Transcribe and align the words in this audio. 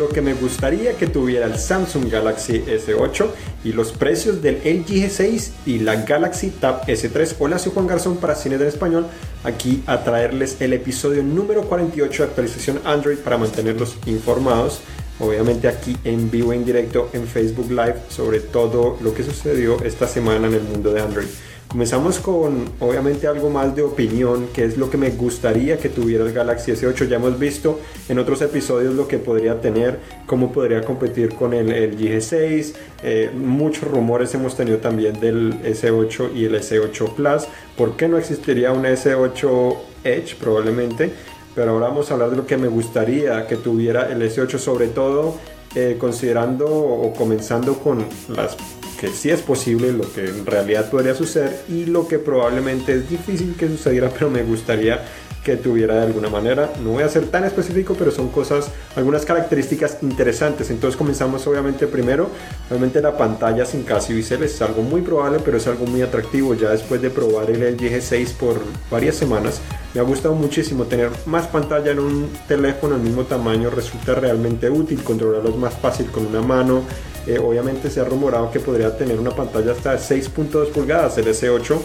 lo 0.00 0.08
que 0.08 0.22
me 0.22 0.32
gustaría 0.32 0.94
que 0.94 1.06
tuviera 1.06 1.44
el 1.44 1.58
Samsung 1.58 2.10
Galaxy 2.10 2.64
S8 2.66 3.28
y 3.64 3.72
los 3.72 3.92
precios 3.92 4.40
del 4.40 4.56
LG 4.56 4.86
G6 4.86 5.50
y 5.66 5.80
la 5.80 5.96
Galaxy 5.96 6.48
Tab 6.48 6.86
S3. 6.86 7.34
Hola, 7.38 7.58
soy 7.58 7.72
Juan 7.74 7.86
Garzón 7.86 8.16
para 8.16 8.34
Cine 8.34 8.56
del 8.56 8.68
Español, 8.68 9.06
aquí 9.44 9.82
a 9.86 10.02
traerles 10.02 10.56
el 10.60 10.72
episodio 10.72 11.22
número 11.22 11.64
48 11.64 12.22
de 12.22 12.28
actualización 12.30 12.80
Android 12.86 13.18
para 13.18 13.36
mantenerlos 13.36 13.98
informados. 14.06 14.80
Obviamente 15.18 15.68
aquí 15.68 15.94
en 16.04 16.30
vivo 16.30 16.54
en 16.54 16.64
directo 16.64 17.10
en 17.12 17.26
Facebook 17.26 17.70
Live 17.70 17.96
sobre 18.08 18.40
todo 18.40 18.96
lo 19.02 19.12
que 19.12 19.22
sucedió 19.22 19.82
esta 19.84 20.08
semana 20.08 20.46
en 20.46 20.54
el 20.54 20.62
mundo 20.62 20.94
de 20.94 21.02
Android. 21.02 21.28
Comenzamos 21.70 22.18
con 22.18 22.64
obviamente 22.80 23.28
algo 23.28 23.48
más 23.48 23.76
de 23.76 23.82
opinión, 23.82 24.48
que 24.52 24.64
es 24.64 24.76
lo 24.76 24.90
que 24.90 24.96
me 24.98 25.10
gustaría 25.10 25.78
que 25.78 25.88
tuviera 25.88 26.24
el 26.24 26.32
Galaxy 26.32 26.72
S8. 26.72 27.06
Ya 27.06 27.14
hemos 27.14 27.38
visto 27.38 27.78
en 28.08 28.18
otros 28.18 28.42
episodios 28.42 28.92
lo 28.96 29.06
que 29.06 29.18
podría 29.18 29.60
tener, 29.60 30.00
cómo 30.26 30.50
podría 30.50 30.82
competir 30.82 31.32
con 31.32 31.54
el, 31.54 31.70
el 31.70 31.96
G6. 31.96 32.74
Eh, 33.04 33.30
muchos 33.32 33.88
rumores 33.88 34.34
hemos 34.34 34.56
tenido 34.56 34.78
también 34.78 35.20
del 35.20 35.62
S8 35.62 36.34
y 36.34 36.46
el 36.46 36.56
S8 36.56 37.14
Plus. 37.14 37.46
¿Por 37.76 37.96
qué 37.96 38.08
no 38.08 38.18
existiría 38.18 38.72
un 38.72 38.82
S8 38.82 39.76
Edge 40.02 40.34
probablemente? 40.40 41.12
Pero 41.54 41.70
ahora 41.70 41.86
vamos 41.86 42.10
a 42.10 42.14
hablar 42.14 42.30
de 42.30 42.36
lo 42.36 42.48
que 42.48 42.56
me 42.56 42.66
gustaría 42.66 43.46
que 43.46 43.54
tuviera 43.54 44.10
el 44.10 44.20
S8, 44.22 44.58
sobre 44.58 44.88
todo 44.88 45.36
eh, 45.76 45.96
considerando 46.00 46.66
o 46.66 47.12
comenzando 47.12 47.74
con 47.78 48.04
las 48.28 48.56
que 49.00 49.08
sí 49.08 49.30
es 49.30 49.40
posible, 49.40 49.92
lo 49.92 50.12
que 50.12 50.26
en 50.26 50.44
realidad 50.44 50.90
podría 50.90 51.14
suceder 51.14 51.64
y 51.70 51.86
lo 51.86 52.06
que 52.06 52.18
probablemente 52.18 52.92
es 52.92 53.08
difícil 53.08 53.56
que 53.56 53.66
sucediera, 53.66 54.10
pero 54.12 54.28
me 54.28 54.42
gustaría 54.42 55.02
que 55.44 55.56
tuviera 55.56 55.96
de 55.96 56.02
alguna 56.02 56.28
manera. 56.28 56.70
No 56.82 56.90
voy 56.90 57.02
a 57.02 57.08
ser 57.08 57.26
tan 57.26 57.44
específico, 57.44 57.94
pero 57.98 58.10
son 58.10 58.28
cosas, 58.28 58.70
algunas 58.96 59.24
características 59.24 59.98
interesantes. 60.02 60.70
Entonces 60.70 60.96
comenzamos 60.96 61.46
obviamente 61.46 61.86
primero, 61.86 62.28
obviamente 62.68 63.00
la 63.00 63.16
pantalla 63.16 63.64
sin 63.64 63.82
casi 63.82 64.12
biseles 64.12 64.54
es 64.54 64.62
algo 64.62 64.82
muy 64.82 65.00
probable, 65.00 65.38
pero 65.44 65.56
es 65.56 65.66
algo 65.66 65.86
muy 65.86 66.02
atractivo. 66.02 66.54
Ya 66.54 66.70
después 66.70 67.00
de 67.00 67.10
probar 67.10 67.50
el 67.50 67.62
LG 67.74 67.80
G6 67.80 68.34
por 68.34 68.60
varias 68.90 69.16
semanas, 69.16 69.60
me 69.94 70.00
ha 70.00 70.04
gustado 70.04 70.34
muchísimo 70.34 70.84
tener 70.84 71.10
más 71.26 71.46
pantalla 71.46 71.90
en 71.90 71.98
un 71.98 72.30
teléfono 72.46 72.94
del 72.94 73.02
mismo 73.02 73.24
tamaño, 73.24 73.70
resulta 73.70 74.14
realmente 74.14 74.70
útil, 74.70 75.02
controlarlos 75.02 75.56
más 75.56 75.74
fácil 75.74 76.06
con 76.06 76.26
una 76.26 76.42
mano. 76.42 76.82
Eh, 77.26 77.38
obviamente 77.38 77.90
se 77.90 78.00
ha 78.00 78.04
rumorado 78.04 78.50
que 78.50 78.60
podría 78.60 78.96
tener 78.96 79.18
una 79.18 79.30
pantalla 79.30 79.72
hasta 79.72 79.94
6.2 79.96 80.70
pulgadas, 80.70 81.18
el 81.18 81.26
S8, 81.26 81.78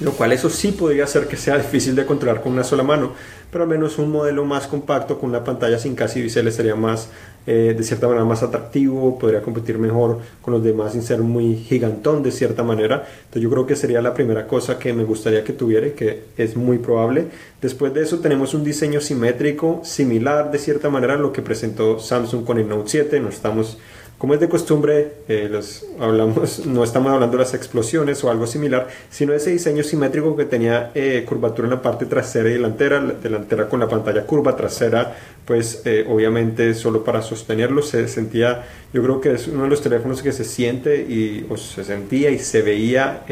lo 0.00 0.12
cual 0.12 0.32
eso 0.32 0.48
sí 0.48 0.72
podría 0.72 1.04
hacer 1.04 1.28
que 1.28 1.36
sea 1.36 1.58
difícil 1.58 1.94
de 1.94 2.06
controlar 2.06 2.42
con 2.42 2.52
una 2.52 2.64
sola 2.64 2.82
mano, 2.82 3.12
pero 3.50 3.64
al 3.64 3.70
menos 3.70 3.98
un 3.98 4.10
modelo 4.10 4.44
más 4.44 4.66
compacto 4.66 5.18
con 5.18 5.30
una 5.30 5.44
pantalla 5.44 5.78
sin 5.78 5.94
casi 5.94 6.22
biseles 6.22 6.54
sería 6.54 6.74
más, 6.74 7.08
eh, 7.46 7.74
de 7.76 7.82
cierta 7.82 8.06
manera, 8.06 8.24
más 8.24 8.42
atractivo, 8.42 9.18
podría 9.18 9.42
competir 9.42 9.78
mejor 9.78 10.20
con 10.40 10.54
los 10.54 10.62
demás 10.62 10.92
sin 10.92 11.02
ser 11.02 11.20
muy 11.20 11.56
gigantón 11.56 12.22
de 12.22 12.32
cierta 12.32 12.62
manera. 12.62 13.06
Entonces 13.18 13.42
yo 13.42 13.50
creo 13.50 13.66
que 13.66 13.76
sería 13.76 14.00
la 14.00 14.14
primera 14.14 14.46
cosa 14.46 14.78
que 14.78 14.92
me 14.92 15.04
gustaría 15.04 15.44
que 15.44 15.52
tuviera 15.52 15.86
y 15.86 15.90
que 15.90 16.24
es 16.36 16.56
muy 16.56 16.78
probable. 16.78 17.26
Después 17.60 17.92
de 17.92 18.02
eso 18.02 18.20
tenemos 18.20 18.54
un 18.54 18.64
diseño 18.64 19.00
simétrico 19.00 19.80
similar 19.84 20.50
de 20.50 20.58
cierta 20.58 20.88
manera 20.88 21.14
a 21.14 21.18
lo 21.18 21.32
que 21.32 21.42
presentó 21.42 21.98
Samsung 21.98 22.44
con 22.44 22.58
el 22.58 22.68
Note 22.68 22.88
7, 22.88 23.20
no 23.20 23.28
estamos 23.28 23.78
como 24.20 24.34
es 24.34 24.40
de 24.40 24.50
costumbre, 24.50 25.12
eh, 25.28 25.48
los 25.50 25.86
hablamos, 25.98 26.66
no 26.66 26.84
estamos 26.84 27.10
hablando 27.10 27.38
de 27.38 27.42
las 27.42 27.54
explosiones 27.54 28.22
o 28.22 28.30
algo 28.30 28.46
similar, 28.46 28.86
sino 29.08 29.32
de 29.32 29.38
ese 29.38 29.50
diseño 29.50 29.82
simétrico 29.82 30.36
que 30.36 30.44
tenía 30.44 30.90
eh, 30.94 31.24
curvatura 31.26 31.68
en 31.68 31.70
la 31.70 31.80
parte 31.80 32.04
trasera 32.04 32.50
y 32.50 32.52
delantera, 32.52 33.00
delantera 33.00 33.66
con 33.66 33.80
la 33.80 33.88
pantalla 33.88 34.26
curva, 34.26 34.54
trasera, 34.54 35.16
pues 35.46 35.80
eh, 35.86 36.04
obviamente 36.06 36.74
solo 36.74 37.02
para 37.02 37.22
sostenerlo 37.22 37.80
se 37.80 38.08
sentía, 38.08 38.66
yo 38.92 39.02
creo 39.02 39.22
que 39.22 39.32
es 39.32 39.48
uno 39.48 39.62
de 39.62 39.70
los 39.70 39.80
teléfonos 39.80 40.20
que 40.20 40.32
se 40.32 40.44
siente 40.44 40.96
y 40.96 41.46
o 41.48 41.56
se 41.56 41.82
sentía 41.82 42.28
y 42.28 42.38
se 42.40 42.60
veía 42.60 43.24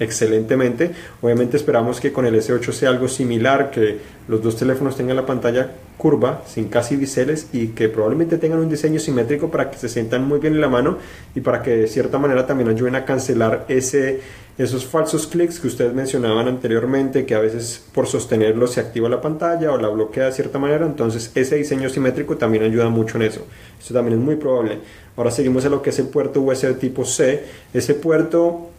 excelentemente. 0.00 0.90
Obviamente 1.22 1.56
esperamos 1.56 2.00
que 2.00 2.12
con 2.12 2.26
el 2.26 2.34
S8 2.34 2.72
sea 2.72 2.88
algo 2.88 3.06
similar, 3.06 3.70
que 3.70 3.98
los 4.26 4.42
dos 4.42 4.56
teléfonos 4.56 4.96
tengan 4.96 5.16
la 5.16 5.26
pantalla 5.26 5.70
curva, 5.96 6.42
sin 6.46 6.68
casi 6.68 6.96
biseles 6.96 7.48
y 7.52 7.68
que 7.68 7.90
probablemente 7.90 8.38
tengan 8.38 8.58
un 8.58 8.70
diseño 8.70 8.98
simétrico 8.98 9.50
para 9.50 9.70
que 9.70 9.76
se 9.76 9.88
sientan 9.88 10.26
muy 10.26 10.38
bien 10.38 10.54
en 10.54 10.62
la 10.62 10.68
mano 10.68 10.96
y 11.34 11.40
para 11.40 11.62
que 11.62 11.76
de 11.76 11.86
cierta 11.86 12.18
manera 12.18 12.46
también 12.46 12.70
ayuden 12.70 12.94
a 12.94 13.04
cancelar 13.04 13.66
ese, 13.68 14.20
esos 14.56 14.86
falsos 14.86 15.26
clics 15.26 15.60
que 15.60 15.66
ustedes 15.66 15.92
mencionaban 15.92 16.48
anteriormente, 16.48 17.26
que 17.26 17.34
a 17.34 17.40
veces 17.40 17.84
por 17.92 18.06
sostenerlo 18.06 18.66
se 18.66 18.80
activa 18.80 19.10
la 19.10 19.20
pantalla 19.20 19.72
o 19.72 19.76
la 19.76 19.88
bloquea 19.88 20.26
de 20.26 20.32
cierta 20.32 20.58
manera. 20.58 20.86
Entonces 20.86 21.32
ese 21.34 21.56
diseño 21.56 21.90
simétrico 21.90 22.38
también 22.38 22.64
ayuda 22.64 22.88
mucho 22.88 23.18
en 23.18 23.24
eso. 23.24 23.46
Esto 23.78 23.92
también 23.92 24.18
es 24.18 24.24
muy 24.24 24.36
probable. 24.36 24.78
Ahora 25.18 25.30
seguimos 25.30 25.66
en 25.66 25.72
lo 25.72 25.82
que 25.82 25.90
es 25.90 25.98
el 25.98 26.06
puerto 26.06 26.40
USB 26.40 26.78
tipo 26.78 27.04
C. 27.04 27.44
Ese 27.74 27.92
puerto 27.92 28.70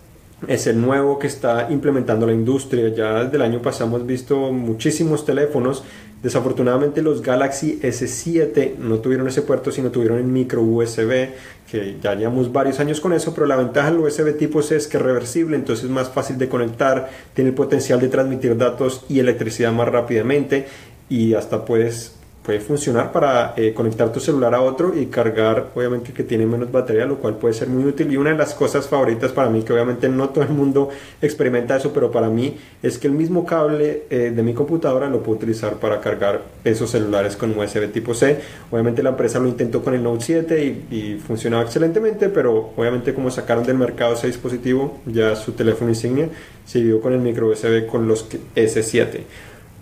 es 0.47 0.67
el 0.67 0.81
nuevo 0.81 1.19
que 1.19 1.27
está 1.27 1.67
implementando 1.69 2.25
la 2.25 2.33
industria. 2.33 2.89
Ya 2.89 3.23
desde 3.23 3.35
el 3.37 3.43
año 3.43 3.61
pasado 3.61 3.89
hemos 3.89 4.05
visto 4.05 4.51
muchísimos 4.51 5.25
teléfonos. 5.25 5.83
Desafortunadamente 6.23 7.01
los 7.01 7.23
Galaxy 7.23 7.79
S7 7.81 8.77
no 8.77 8.99
tuvieron 8.99 9.27
ese 9.27 9.41
puerto, 9.41 9.71
sino 9.71 9.89
tuvieron 9.89 10.19
el 10.19 10.25
micro 10.25 10.61
USB, 10.61 11.29
que 11.69 11.97
ya 12.01 12.13
llevamos 12.13 12.51
varios 12.51 12.79
años 12.79 13.01
con 13.01 13.11
eso, 13.13 13.33
pero 13.33 13.47
la 13.47 13.55
ventaja 13.55 13.89
del 13.89 14.01
USB 14.01 14.37
tipo 14.37 14.61
C 14.61 14.75
es 14.75 14.87
que 14.87 14.97
es 14.97 15.03
reversible, 15.03 15.55
entonces 15.55 15.85
es 15.85 15.91
más 15.91 16.09
fácil 16.09 16.37
de 16.37 16.47
conectar, 16.47 17.09
tiene 17.33 17.49
el 17.49 17.55
potencial 17.55 17.99
de 17.99 18.07
transmitir 18.09 18.55
datos 18.55 19.03
y 19.09 19.19
electricidad 19.19 19.71
más 19.71 19.87
rápidamente 19.87 20.67
y 21.09 21.33
hasta 21.33 21.65
puedes 21.65 22.20
puede 22.43 22.59
funcionar 22.59 23.11
para 23.11 23.53
eh, 23.55 23.73
conectar 23.73 24.11
tu 24.11 24.19
celular 24.19 24.55
a 24.55 24.61
otro 24.61 24.97
y 24.97 25.05
cargar, 25.07 25.67
obviamente 25.75 26.11
que 26.11 26.23
tiene 26.23 26.45
menos 26.45 26.71
batería, 26.71 27.05
lo 27.05 27.17
cual 27.17 27.35
puede 27.35 27.53
ser 27.53 27.67
muy 27.67 27.83
útil. 27.85 28.11
Y 28.11 28.17
una 28.17 28.31
de 28.31 28.37
las 28.37 28.55
cosas 28.55 28.87
favoritas 28.87 29.31
para 29.31 29.49
mí, 29.49 29.61
que 29.61 29.73
obviamente 29.73 30.09
no 30.09 30.29
todo 30.29 30.43
el 30.43 30.49
mundo 30.49 30.89
experimenta 31.21 31.75
eso, 31.75 31.93
pero 31.93 32.11
para 32.11 32.29
mí 32.29 32.57
es 32.81 32.97
que 32.97 33.07
el 33.07 33.13
mismo 33.13 33.45
cable 33.45 34.03
eh, 34.09 34.31
de 34.35 34.43
mi 34.43 34.53
computadora 34.53 35.07
lo 35.07 35.21
puedo 35.21 35.37
utilizar 35.37 35.75
para 35.75 36.01
cargar 36.01 36.41
esos 36.63 36.89
celulares 36.89 37.35
con 37.35 37.57
USB 37.57 37.91
tipo 37.91 38.13
C. 38.15 38.39
Obviamente 38.71 39.03
la 39.03 39.11
empresa 39.11 39.39
lo 39.39 39.47
intentó 39.47 39.83
con 39.83 39.93
el 39.93 40.01
Note 40.01 40.23
7 40.25 40.65
y, 40.65 40.95
y 40.95 41.19
funcionaba 41.19 41.63
excelentemente, 41.63 42.29
pero 42.29 42.71
obviamente 42.75 43.13
como 43.13 43.29
sacaron 43.29 43.63
del 43.63 43.77
mercado 43.77 44.13
ese 44.13 44.27
dispositivo, 44.27 44.99
ya 45.05 45.35
su 45.35 45.51
teléfono 45.51 45.89
insignia 45.89 46.29
siguió 46.65 47.01
con 47.01 47.13
el 47.13 47.19
micro 47.19 47.49
USB 47.49 47.85
con 47.85 48.07
los 48.07 48.27
S7. 48.55 49.21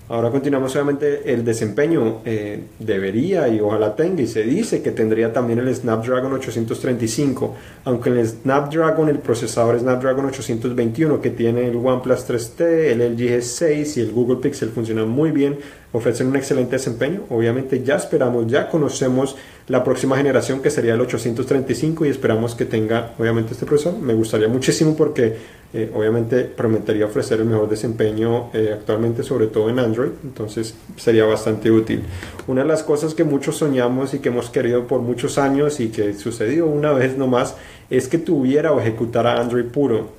Ahora 0.10 0.32
continuamos 0.32 0.76
obviamente 0.76 1.32
el 1.32 1.46
desempeño 1.46 2.22
eh, 2.26 2.64
debería 2.80 3.48
y 3.48 3.60
ojalá 3.60 3.96
tenga 3.96 4.24
y 4.24 4.28
se 4.28 4.42
dice 4.42 4.82
que 4.82 4.90
tendría 4.90 5.32
también 5.32 5.60
el 5.60 5.76
Snapdragon 5.76 6.34
835 6.34 7.56
aunque 7.84 8.10
el 8.10 8.28
Snapdragon 8.28 9.08
el 9.10 9.20
procesador 9.20 9.80
Snapdragon 9.80 10.26
821 10.26 11.22
que 11.22 11.30
tiene 11.30 11.68
el 11.68 11.76
OnePlus 11.76 12.28
3T 12.28 12.62
el 12.62 13.14
LG 13.14 13.38
G6 13.38 13.98
y 13.98 14.00
el 14.00 14.12
Google 14.12 14.38
Pixel 14.38 14.70
funcionan 14.70 15.08
muy 15.08 15.30
bien 15.30 15.60
ofrecen 15.92 16.28
un 16.28 16.36
excelente 16.36 16.74
desempeño. 16.74 17.24
Obviamente 17.30 17.84
ya 17.84 17.96
esperamos, 17.96 18.48
ya 18.48 18.70
conocemos 18.70 19.36
la 19.68 19.84
próxima 19.84 20.18
generación 20.18 20.62
que 20.62 20.70
sería 20.70 20.94
el 20.94 21.02
835 21.02 22.06
y 22.06 22.10
esperamos 22.10 22.56
que 22.56 22.66
tenga 22.66 23.14
obviamente 23.18 23.54
este 23.54 23.66
procesador. 23.66 24.00
Me 24.00 24.14
gustaría 24.14 24.48
muchísimo 24.48 24.96
porque 24.96 25.36
eh, 25.72 25.92
obviamente 25.94 26.44
prometería 26.46 27.06
ofrecer 27.06 27.40
el 27.40 27.46
mejor 27.46 27.70
desempeño 27.70 28.50
eh, 28.54 28.72
actualmente, 28.74 29.24
sobre 29.24 29.48
todo 29.48 29.70
en 29.70 29.80
Android, 29.80 30.10
entonces 30.24 30.74
sería 30.96 31.26
bastante 31.26 31.70
útil. 31.70 32.02
Una 32.48 32.62
de 32.64 32.68
las 32.68 32.84
cosas 32.84 33.14
que 33.14 33.24
muchos 33.24 33.58
soñamos 33.58 34.14
y 34.14 34.20
que 34.20 34.30
hemos 34.30 34.50
querido 34.50 34.88
por 34.88 35.02
muchos 35.02 35.38
años 35.38 35.80
y 35.80 35.90
que 35.90 36.14
sucedió 36.16 36.66
una 36.66 36.92
vez 36.94 37.18
nomás 37.18 37.56
es 37.90 38.08
que 38.08 38.18
tuviera 38.18 38.72
o 38.74 38.80
ejecutara 38.80 39.40
Android 39.40 39.66
puro. 39.66 40.18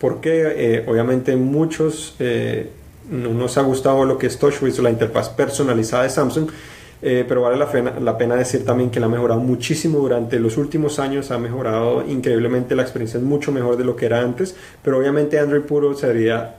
Porque 0.00 0.52
eh, 0.56 0.84
obviamente 0.86 1.34
muchos 1.36 2.14
no 3.10 3.32
nos 3.34 3.58
ha 3.58 3.62
gustado 3.62 4.04
lo 4.04 4.18
que 4.18 4.26
es 4.26 4.38
TouchWiz 4.38 4.78
o 4.78 4.82
la 4.82 4.90
interfaz 4.90 5.28
personalizada 5.30 6.04
de 6.04 6.10
Samsung, 6.10 6.50
eh, 7.00 7.24
pero 7.28 7.42
vale 7.42 7.56
la 7.56 7.70
pena, 7.70 8.00
la 8.00 8.18
pena 8.18 8.34
decir 8.34 8.64
también 8.64 8.90
que 8.90 9.00
la 9.00 9.06
ha 9.06 9.08
mejorado 9.08 9.40
muchísimo 9.40 9.98
durante 9.98 10.40
los 10.40 10.56
últimos 10.56 10.98
años, 10.98 11.30
ha 11.30 11.38
mejorado 11.38 12.04
increíblemente, 12.06 12.74
la 12.74 12.82
experiencia 12.82 13.18
es 13.18 13.24
mucho 13.24 13.52
mejor 13.52 13.76
de 13.76 13.84
lo 13.84 13.94
que 13.96 14.06
era 14.06 14.20
antes, 14.20 14.56
pero 14.82 14.98
obviamente 14.98 15.38
Android 15.38 15.62
puro 15.62 15.94
sería 15.94 16.56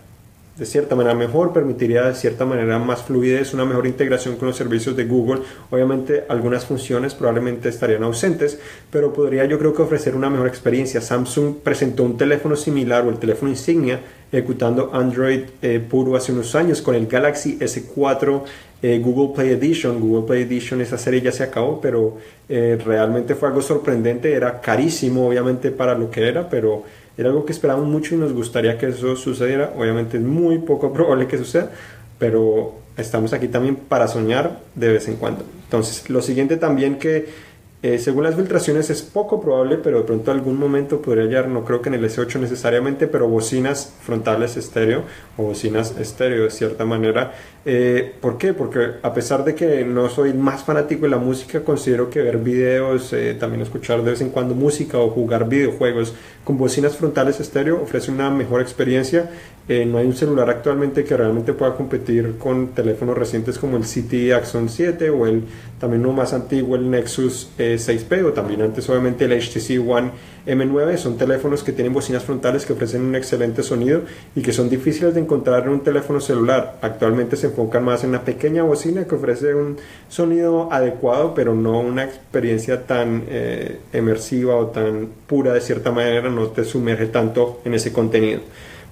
de 0.60 0.66
cierta 0.66 0.94
manera 0.94 1.16
mejor, 1.16 1.54
permitiría 1.54 2.04
de 2.04 2.14
cierta 2.14 2.46
manera 2.46 2.78
más 2.80 3.04
fluidez, 3.04 3.54
una 3.54 3.64
mejor 3.64 3.88
integración 3.88 4.36
con 4.36 4.50
los 4.50 4.58
servicios 4.58 4.96
de 4.98 5.06
Google. 5.06 5.42
Obviamente 5.72 6.26
algunas 6.28 6.66
funciones 6.66 7.16
probablemente 7.16 7.70
estarían 7.70 8.04
ausentes, 8.04 8.60
pero 8.92 9.14
podría 9.14 9.46
yo 9.46 9.58
creo 9.58 9.74
que 9.74 9.82
ofrecer 9.82 10.16
una 10.16 10.30
mejor 10.30 10.48
experiencia. 10.48 11.00
Samsung 11.00 11.56
presentó 11.64 12.04
un 12.04 12.18
teléfono 12.18 12.58
similar 12.58 13.06
o 13.06 13.10
el 13.10 13.20
teléfono 13.20 13.50
insignia 13.50 14.02
ejecutando 14.32 14.92
Android 14.94 15.42
eh, 15.62 15.80
puro 15.80 16.16
hace 16.16 16.32
unos 16.32 16.54
años 16.54 16.82
con 16.82 16.94
el 16.94 17.08
Galaxy 17.08 17.58
S4 17.58 18.44
eh, 18.82 19.00
Google 19.04 19.36
Play 19.36 19.52
Edition. 19.52 20.00
Google 20.00 20.28
Play 20.28 20.44
Edition, 20.44 20.82
esa 20.82 20.98
serie 20.98 21.22
ya 21.22 21.32
se 21.32 21.44
acabó, 21.44 21.82
pero 21.82 22.18
eh, 22.48 22.78
realmente 22.84 23.36
fue 23.36 23.50
algo 23.50 23.62
sorprendente. 23.62 24.34
Era 24.34 24.62
carísimo, 24.62 25.28
obviamente, 25.28 25.72
para 25.72 25.96
lo 25.96 26.10
que 26.10 26.28
era, 26.28 26.50
pero 26.50 26.84
era 27.18 27.30
algo 27.30 27.46
que 27.46 27.52
esperábamos 27.52 27.88
mucho 27.88 28.16
y 28.16 28.18
nos 28.18 28.34
gustaría 28.34 28.78
que 28.78 28.88
eso 28.88 29.16
sucediera. 29.16 29.74
Obviamente 29.78 30.18
es 30.18 30.24
muy 30.24 30.60
poco 30.60 30.94
probable 30.94 31.28
que 31.28 31.38
suceda, 31.38 31.72
pero 32.18 32.76
estamos 32.98 33.34
aquí 33.34 33.48
también 33.48 33.76
para 33.76 34.08
soñar 34.08 34.60
de 34.76 34.94
vez 34.94 35.08
en 35.08 35.16
cuando. 35.16 35.44
Entonces, 35.66 36.10
lo 36.10 36.22
siguiente 36.22 36.58
también 36.58 36.98
que 36.98 37.49
eh, 37.82 37.98
según 37.98 38.26
las 38.26 38.36
filtraciones 38.36 38.90
es 38.90 39.02
poco 39.02 39.40
probable, 39.40 39.78
pero 39.78 40.00
de 40.00 40.04
pronto 40.04 40.32
algún 40.32 40.58
momento 40.58 41.02
podría 41.02 41.24
hallar, 41.24 41.48
no 41.48 41.64
creo 41.64 41.82
que 41.82 41.88
en 41.88 41.96
el 41.96 42.04
S8 42.04 42.38
necesariamente, 42.38 43.08
pero 43.08 43.30
bocinas 43.30 43.94
frontales 44.02 44.58
estéreo 44.58 45.04
o 45.38 45.44
bocinas 45.44 45.98
estéreo 45.98 46.44
de 46.44 46.52
cierta 46.52 46.84
manera. 46.84 47.32
Eh, 47.64 48.16
¿Por 48.20 48.38
qué? 48.38 48.52
Porque 48.52 48.96
a 49.02 49.14
pesar 49.14 49.46
de 49.46 49.56
que 49.56 49.86
no 49.86 50.10
soy 50.10 50.34
más 50.34 50.64
fanático 50.64 51.04
de 51.04 51.12
la 51.12 51.20
música, 51.20 51.64
considero 51.64 52.10
que 52.10 52.22
ver 52.22 52.40
videos, 52.40 53.14
eh, 53.14 53.34
también 53.40 53.62
escuchar 53.62 54.04
de 54.04 54.12
vez 54.12 54.20
en 54.20 54.32
cuando 54.32 54.56
música 54.56 54.98
o 54.98 55.10
jugar 55.12 55.48
videojuegos 55.48 56.14
con 56.44 56.58
bocinas 56.58 56.98
frontales 56.98 57.40
estéreo 57.40 57.82
ofrece 57.82 58.12
una 58.12 58.30
mejor 58.30 58.60
experiencia. 58.60 59.30
no 59.70 60.00
hay 60.00 60.08
un 60.08 60.16
celular 60.16 60.50
actualmente 60.50 61.04
que 61.04 61.16
realmente 61.16 61.54
pueda 61.54 61.76
competir 61.76 62.38
con 62.40 62.70
teléfonos 62.70 63.16
recientes 63.16 63.60
como 63.60 63.78
el 63.78 63.84
CT 63.84 64.34
Axon 64.34 64.68
7 64.68 65.12
o 65.12 65.28
el 65.28 65.44
también 65.80 66.02
uno 66.06 66.14
más 66.14 66.34
antiguo, 66.34 66.76
el 66.76 66.90
Nexus 66.90 67.52
6P 67.76 68.26
o 68.26 68.34
también 68.34 68.62
antes 68.62 68.90
obviamente 68.90 69.26
el 69.26 69.32
HTC 69.32 69.88
One 69.88 70.12
M9 70.46 70.98
son 70.98 71.18
teléfonos 71.18 71.64
que 71.64 71.72
tienen 71.72 71.94
bocinas 71.94 72.24
frontales 72.24 72.66
que 72.66 72.74
ofrecen 72.74 73.04
un 73.04 73.16
excelente 73.16 73.62
sonido 73.62 74.02
y 74.36 74.42
que 74.42 74.52
son 74.52 74.70
difíciles 74.70 75.14
de 75.14 75.22
encontrar 75.22 75.64
en 75.64 75.70
un 75.70 75.82
teléfono 75.82 76.20
celular. 76.20 76.78
Actualmente 76.82 77.36
se 77.36 77.48
enfocan 77.48 77.84
más 77.84 78.04
en 78.04 78.12
una 78.12 78.24
pequeña 78.24 78.64
bocina 78.64 79.06
que 79.06 79.16
ofrece 79.16 79.54
un 79.54 79.78
sonido 80.08 80.72
adecuado, 80.72 81.34
pero 81.34 81.54
no 81.54 81.80
una 81.80 82.04
experiencia 82.04 82.86
tan 82.86 83.24
eh, 83.28 83.80
emersiva 83.94 84.56
o 84.56 84.68
tan 84.68 85.10
pura 85.28 85.54
de 85.54 85.62
cierta 85.62 85.92
manera, 85.92 86.30
no 86.30 86.48
te 86.48 86.64
sumerge 86.64 87.08
tanto 87.08 87.62
en 87.66 87.74
ese 87.74 87.94
contenido. 87.94 88.42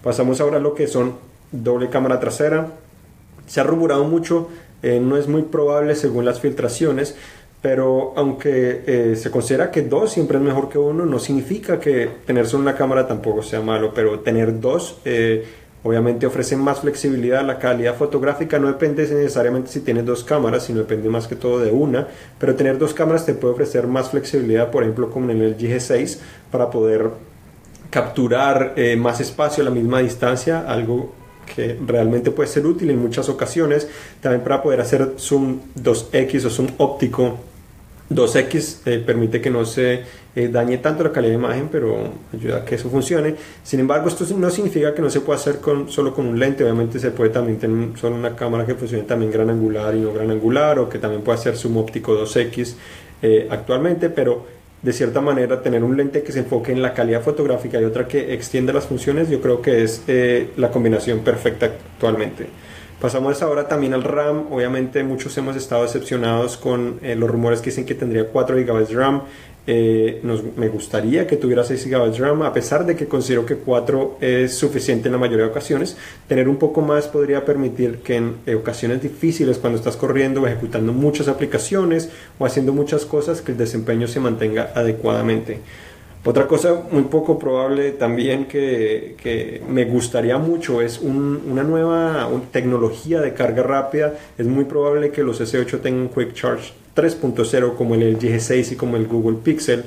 Pasamos 0.03 0.39
ahora 0.41 0.57
a 0.57 0.61
lo 0.61 0.75
que 0.75 0.87
son 0.87 1.15
doble 1.51 1.89
cámara 1.89 2.19
trasera. 2.19 2.67
Se 3.47 3.59
ha 3.59 3.63
rumorado 3.63 4.03
mucho, 4.03 4.49
eh, 4.83 4.99
no 5.01 5.17
es 5.17 5.27
muy 5.27 5.43
probable 5.43 5.95
según 5.95 6.25
las 6.25 6.39
filtraciones, 6.39 7.15
pero 7.67 8.13
aunque 8.15 8.81
eh, 8.87 9.15
se 9.17 9.29
considera 9.29 9.69
que 9.69 9.81
dos 9.81 10.13
siempre 10.13 10.37
es 10.37 10.43
mejor 10.45 10.69
que 10.69 10.77
uno, 10.77 11.05
no 11.05 11.19
significa 11.19 11.81
que 11.81 12.09
tener 12.25 12.47
solo 12.47 12.63
una 12.63 12.75
cámara 12.75 13.05
tampoco 13.05 13.43
sea 13.43 13.59
malo, 13.59 13.91
pero 13.93 14.21
tener 14.21 14.61
dos 14.61 14.99
eh, 15.03 15.45
obviamente 15.83 16.25
ofrece 16.25 16.55
más 16.55 16.79
flexibilidad, 16.79 17.43
la 17.43 17.59
calidad 17.59 17.97
fotográfica 17.97 18.57
no 18.57 18.69
depende 18.69 19.01
necesariamente 19.01 19.69
si 19.69 19.81
tienes 19.81 20.05
dos 20.05 20.23
cámaras, 20.23 20.63
sino 20.63 20.79
depende 20.79 21.09
más 21.09 21.27
que 21.27 21.35
todo 21.35 21.59
de 21.59 21.71
una, 21.71 22.07
pero 22.39 22.55
tener 22.55 22.77
dos 22.77 22.93
cámaras 22.93 23.25
te 23.25 23.33
puede 23.33 23.55
ofrecer 23.55 23.85
más 23.85 24.11
flexibilidad, 24.11 24.71
por 24.71 24.83
ejemplo 24.83 25.09
como 25.09 25.29
en 25.31 25.41
el 25.41 25.57
G6, 25.57 26.19
para 26.49 26.69
poder 26.69 27.09
capturar 27.89 28.75
eh, 28.77 28.95
más 28.95 29.19
espacio 29.19 29.61
a 29.61 29.65
la 29.65 29.71
misma 29.71 29.99
distancia, 29.99 30.61
algo 30.71 31.11
que 31.53 31.77
realmente 31.85 32.31
puede 32.31 32.47
ser 32.47 32.65
útil 32.65 32.91
en 32.91 32.99
muchas 32.99 33.27
ocasiones, 33.27 33.89
también 34.21 34.41
para 34.41 34.63
poder 34.63 34.79
hacer 34.79 35.15
zoom 35.17 35.59
2X 35.75 36.45
o 36.45 36.49
zoom 36.49 36.67
óptico 36.77 37.37
2X 38.09 38.81
eh, 38.85 39.03
permite 39.05 39.41
que 39.41 39.49
no 39.49 39.65
se 39.65 40.01
eh, 40.35 40.47
dañe 40.47 40.77
tanto 40.77 41.03
la 41.03 41.11
calidad 41.11 41.31
de 41.31 41.37
imagen, 41.37 41.69
pero 41.69 41.97
ayuda 42.33 42.57
a 42.57 42.65
que 42.65 42.75
eso 42.75 42.89
funcione. 42.89 43.35
Sin 43.63 43.79
embargo, 43.79 44.07
esto 44.07 44.25
no 44.37 44.49
significa 44.49 44.93
que 44.93 45.01
no 45.01 45.09
se 45.09 45.21
pueda 45.21 45.37
hacer 45.37 45.59
con, 45.59 45.89
solo 45.89 46.13
con 46.13 46.25
un 46.25 46.39
lente. 46.39 46.63
Obviamente 46.63 46.99
se 46.99 47.11
puede 47.11 47.31
también 47.31 47.59
tener 47.59 47.97
solo 47.97 48.15
una 48.15 48.35
cámara 48.35 48.65
que 48.65 48.75
funcione 48.75 49.03
también 49.03 49.31
gran 49.31 49.49
angular 49.49 49.93
y 49.95 49.99
no 49.99 50.13
gran 50.13 50.31
angular, 50.31 50.79
o 50.79 50.89
que 50.89 50.99
también 50.99 51.21
pueda 51.21 51.37
hacer 51.37 51.57
zoom 51.57 51.77
óptico 51.77 52.13
2X 52.13 52.75
eh, 53.21 53.47
actualmente, 53.49 54.09
pero 54.09 54.45
de 54.81 54.93
cierta 54.93 55.19
manera 55.19 55.61
tener 55.61 55.83
un 55.83 55.97
lente 55.97 56.21
que 56.21 56.31
se 56.31 56.39
enfoque 56.39 56.71
en 56.71 56.81
la 56.81 56.93
calidad 56.93 57.21
fotográfica 57.21 57.81
y 57.81 57.83
otra 57.83 58.07
que 58.07 58.33
extienda 58.33 58.71
las 58.71 58.85
funciones, 58.85 59.27
yo 59.27 59.41
creo 59.41 59.59
que 59.59 59.83
es 59.83 60.03
la 60.55 60.69
combinación 60.69 61.19
perfecta 61.21 61.65
actualmente. 61.65 62.47
Pasamos 62.99 63.43
ahora 63.43 63.67
también 63.67 63.93
al 63.93 64.03
RAM. 64.03 64.51
Obviamente 64.51 65.03
muchos 65.03 65.37
hemos 65.37 65.55
estado 65.55 65.83
decepcionados 65.83 66.57
con 66.57 66.99
eh, 67.03 67.15
los 67.15 67.29
rumores 67.29 67.61
que 67.61 67.69
dicen 67.69 67.85
que 67.85 67.93
tendría 67.93 68.29
4 68.29 68.55
GB 68.57 68.87
de 68.87 68.95
RAM. 68.95 69.21
Eh, 69.69 70.21
nos, 70.23 70.41
me 70.55 70.67
gustaría 70.69 71.27
que 71.27 71.37
tuviera 71.37 71.63
6 71.63 71.89
GB 71.89 72.11
de 72.11 72.17
RAM, 72.17 72.41
a 72.41 72.53
pesar 72.53 72.87
de 72.87 72.95
que 72.95 73.07
considero 73.07 73.45
que 73.45 73.57
4 73.57 74.17
es 74.21 74.55
suficiente 74.55 75.09
en 75.09 75.11
la 75.11 75.19
mayoría 75.19 75.45
de 75.45 75.51
ocasiones. 75.51 75.95
Tener 76.27 76.49
un 76.49 76.55
poco 76.55 76.81
más 76.81 77.07
podría 77.07 77.45
permitir 77.45 77.97
que 77.97 78.15
en 78.15 78.37
ocasiones 78.55 79.03
difíciles, 79.03 79.59
cuando 79.59 79.77
estás 79.77 79.95
corriendo 79.95 80.41
o 80.41 80.47
ejecutando 80.47 80.91
muchas 80.91 81.27
aplicaciones 81.27 82.09
o 82.39 82.47
haciendo 82.47 82.73
muchas 82.73 83.05
cosas, 83.05 83.43
que 83.43 83.51
el 83.51 83.59
desempeño 83.59 84.07
se 84.07 84.19
mantenga 84.19 84.71
adecuadamente. 84.73 85.59
Otra 86.25 86.45
cosa 86.45 86.81
muy 86.91 87.03
poco 87.03 87.39
probable 87.39 87.91
también 87.91 88.45
que, 88.45 89.61
me 89.69 89.85
gustaría 89.85 90.37
mucho 90.37 90.81
es 90.81 90.99
una 90.99 91.63
nueva 91.63 92.29
tecnología 92.51 93.21
de 93.21 93.33
carga 93.33 93.63
rápida. 93.63 94.13
Es 94.37 94.45
muy 94.45 94.65
probable 94.65 95.11
que 95.11 95.23
los 95.23 95.39
S8 95.39 95.79
tengan 95.81 96.09
Quick 96.09 96.33
Charge 96.33 96.73
3.0 96.95 97.75
como 97.75 97.95
el 97.95 98.13
LG 98.13 98.21
G6 98.21 98.71
y 98.73 98.75
como 98.75 98.97
el 98.97 99.07
Google 99.07 99.37
Pixel, 99.43 99.85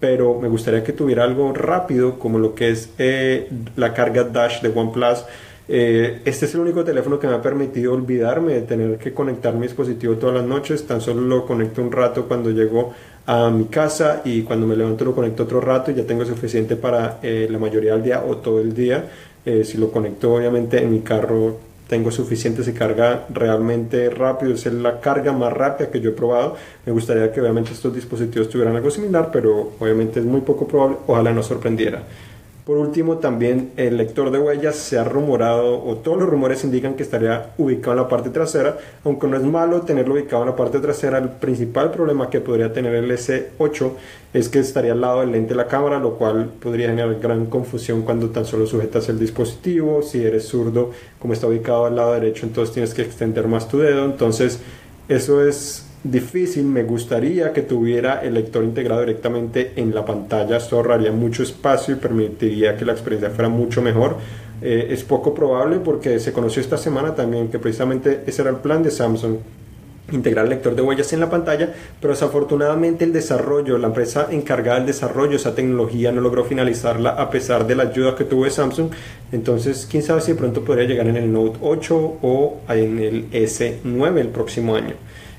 pero 0.00 0.40
me 0.40 0.48
gustaría 0.48 0.82
que 0.82 0.92
tuviera 0.92 1.24
algo 1.24 1.52
rápido 1.52 2.18
como 2.18 2.38
lo 2.38 2.54
que 2.54 2.70
es 2.70 2.90
eh, 2.98 3.48
la 3.76 3.92
carga 3.92 4.24
Dash 4.24 4.62
de 4.62 4.68
OnePlus. 4.68 5.24
Eh, 5.68 6.20
este 6.24 6.46
es 6.46 6.54
el 6.54 6.60
único 6.60 6.84
teléfono 6.84 7.18
que 7.18 7.26
me 7.26 7.34
ha 7.34 7.42
permitido 7.42 7.92
olvidarme 7.92 8.54
de 8.54 8.62
tener 8.62 8.98
que 8.98 9.12
conectar 9.12 9.54
mi 9.54 9.62
dispositivo 9.62 10.14
todas 10.14 10.36
las 10.36 10.44
noches, 10.44 10.86
tan 10.86 11.00
solo 11.00 11.22
lo 11.22 11.44
conecto 11.44 11.82
un 11.82 11.90
rato 11.90 12.26
cuando 12.26 12.50
llego 12.50 12.94
a 13.26 13.50
mi 13.50 13.64
casa 13.64 14.22
y 14.24 14.42
cuando 14.42 14.66
me 14.66 14.76
levanto 14.76 15.04
lo 15.04 15.14
conecto 15.14 15.42
otro 15.42 15.60
rato 15.60 15.90
y 15.90 15.94
ya 15.94 16.04
tengo 16.04 16.24
suficiente 16.24 16.76
para 16.76 17.18
eh, 17.22 17.48
la 17.50 17.58
mayoría 17.58 17.94
del 17.94 18.02
día 18.04 18.22
o 18.24 18.36
todo 18.36 18.60
el 18.60 18.72
día. 18.74 19.04
Eh, 19.44 19.64
si 19.64 19.78
lo 19.78 19.90
conecto 19.90 20.34
obviamente 20.34 20.80
en 20.80 20.92
mi 20.92 21.00
carro 21.00 21.58
tengo 21.88 22.10
suficiente, 22.10 22.64
se 22.64 22.74
carga 22.74 23.26
realmente 23.32 24.10
rápido, 24.10 24.54
es 24.54 24.66
la 24.66 25.00
carga 25.00 25.32
más 25.32 25.52
rápida 25.52 25.90
que 25.90 26.00
yo 26.00 26.10
he 26.10 26.12
probado. 26.12 26.56
Me 26.84 26.92
gustaría 26.92 27.32
que 27.32 27.40
obviamente 27.40 27.72
estos 27.72 27.94
dispositivos 27.94 28.48
tuvieran 28.48 28.74
algo 28.74 28.90
similar, 28.90 29.30
pero 29.32 29.72
obviamente 29.78 30.20
es 30.20 30.26
muy 30.26 30.40
poco 30.40 30.66
probable, 30.66 30.96
ojalá 31.06 31.32
no 31.32 31.42
sorprendiera. 31.42 32.02
Por 32.66 32.78
último, 32.78 33.18
también 33.18 33.70
el 33.76 33.96
lector 33.96 34.32
de 34.32 34.40
huellas 34.40 34.74
se 34.74 34.98
ha 34.98 35.04
rumorado, 35.04 35.84
o 35.84 35.98
todos 35.98 36.18
los 36.18 36.28
rumores 36.28 36.64
indican 36.64 36.94
que 36.94 37.04
estaría 37.04 37.52
ubicado 37.58 37.92
en 37.92 37.98
la 37.98 38.08
parte 38.08 38.30
trasera, 38.30 38.76
aunque 39.04 39.28
no 39.28 39.36
es 39.36 39.44
malo 39.44 39.82
tenerlo 39.82 40.14
ubicado 40.14 40.42
en 40.42 40.48
la 40.48 40.56
parte 40.56 40.80
trasera. 40.80 41.18
El 41.18 41.28
principal 41.28 41.92
problema 41.92 42.28
que 42.28 42.40
podría 42.40 42.72
tener 42.72 42.92
el 42.96 43.08
S8 43.08 43.92
es 44.34 44.48
que 44.48 44.58
estaría 44.58 44.94
al 44.94 45.00
lado 45.00 45.20
del 45.20 45.30
lente 45.30 45.50
de 45.50 45.54
la 45.54 45.68
cámara, 45.68 46.00
lo 46.00 46.14
cual 46.14 46.50
podría 46.60 46.88
generar 46.88 47.20
gran 47.20 47.46
confusión 47.46 48.02
cuando 48.02 48.30
tan 48.30 48.44
solo 48.44 48.66
sujetas 48.66 49.08
el 49.10 49.20
dispositivo. 49.20 50.02
Si 50.02 50.24
eres 50.24 50.48
zurdo, 50.48 50.90
como 51.20 51.34
está 51.34 51.46
ubicado 51.46 51.86
al 51.86 51.94
lado 51.94 52.14
derecho, 52.14 52.46
entonces 52.46 52.74
tienes 52.74 52.94
que 52.94 53.02
extender 53.02 53.46
más 53.46 53.68
tu 53.68 53.78
dedo. 53.78 54.04
Entonces, 54.04 54.58
eso 55.08 55.46
es 55.46 55.86
difícil, 56.10 56.64
me 56.64 56.82
gustaría 56.82 57.52
que 57.52 57.62
tuviera 57.62 58.20
el 58.22 58.34
lector 58.34 58.64
integrado 58.64 59.00
directamente 59.00 59.72
en 59.76 59.94
la 59.94 60.04
pantalla, 60.04 60.56
esto 60.56 60.76
ahorraría 60.76 61.12
mucho 61.12 61.42
espacio 61.42 61.94
y 61.94 61.98
permitiría 61.98 62.76
que 62.76 62.84
la 62.84 62.92
experiencia 62.92 63.30
fuera 63.30 63.48
mucho 63.48 63.82
mejor. 63.82 64.16
Eh, 64.62 64.88
es 64.90 65.04
poco 65.04 65.34
probable 65.34 65.80
porque 65.80 66.18
se 66.18 66.32
conoció 66.32 66.62
esta 66.62 66.78
semana 66.78 67.14
también 67.14 67.48
que 67.48 67.58
precisamente 67.58 68.22
ese 68.26 68.40
era 68.42 68.50
el 68.50 68.56
plan 68.56 68.82
de 68.82 68.90
Samsung, 68.90 69.36
integrar 70.12 70.44
el 70.44 70.50
lector 70.50 70.74
de 70.74 70.82
huellas 70.82 71.12
en 71.12 71.20
la 71.20 71.28
pantalla, 71.28 71.74
pero 72.00 72.14
desafortunadamente 72.14 73.04
el 73.04 73.12
desarrollo, 73.12 73.76
la 73.76 73.88
empresa 73.88 74.28
encargada 74.30 74.78
del 74.78 74.86
desarrollo 74.86 75.30
de 75.30 75.36
esa 75.36 75.54
tecnología 75.54 76.12
no 76.12 76.20
logró 76.20 76.44
finalizarla 76.44 77.10
a 77.10 77.28
pesar 77.28 77.66
de 77.66 77.74
la 77.74 77.84
ayuda 77.84 78.14
que 78.14 78.24
tuvo 78.24 78.48
Samsung. 78.48 78.90
Entonces, 79.32 79.86
quién 79.90 80.02
sabe 80.02 80.20
si 80.20 80.34
pronto 80.34 80.64
podría 80.64 80.86
llegar 80.86 81.08
en 81.08 81.16
el 81.16 81.32
Note 81.32 81.58
8 81.60 81.96
o 82.22 82.60
en 82.68 82.98
el 82.98 83.30
S9 83.30 84.18
el 84.18 84.28
próximo 84.28 84.76
año. 84.76 84.94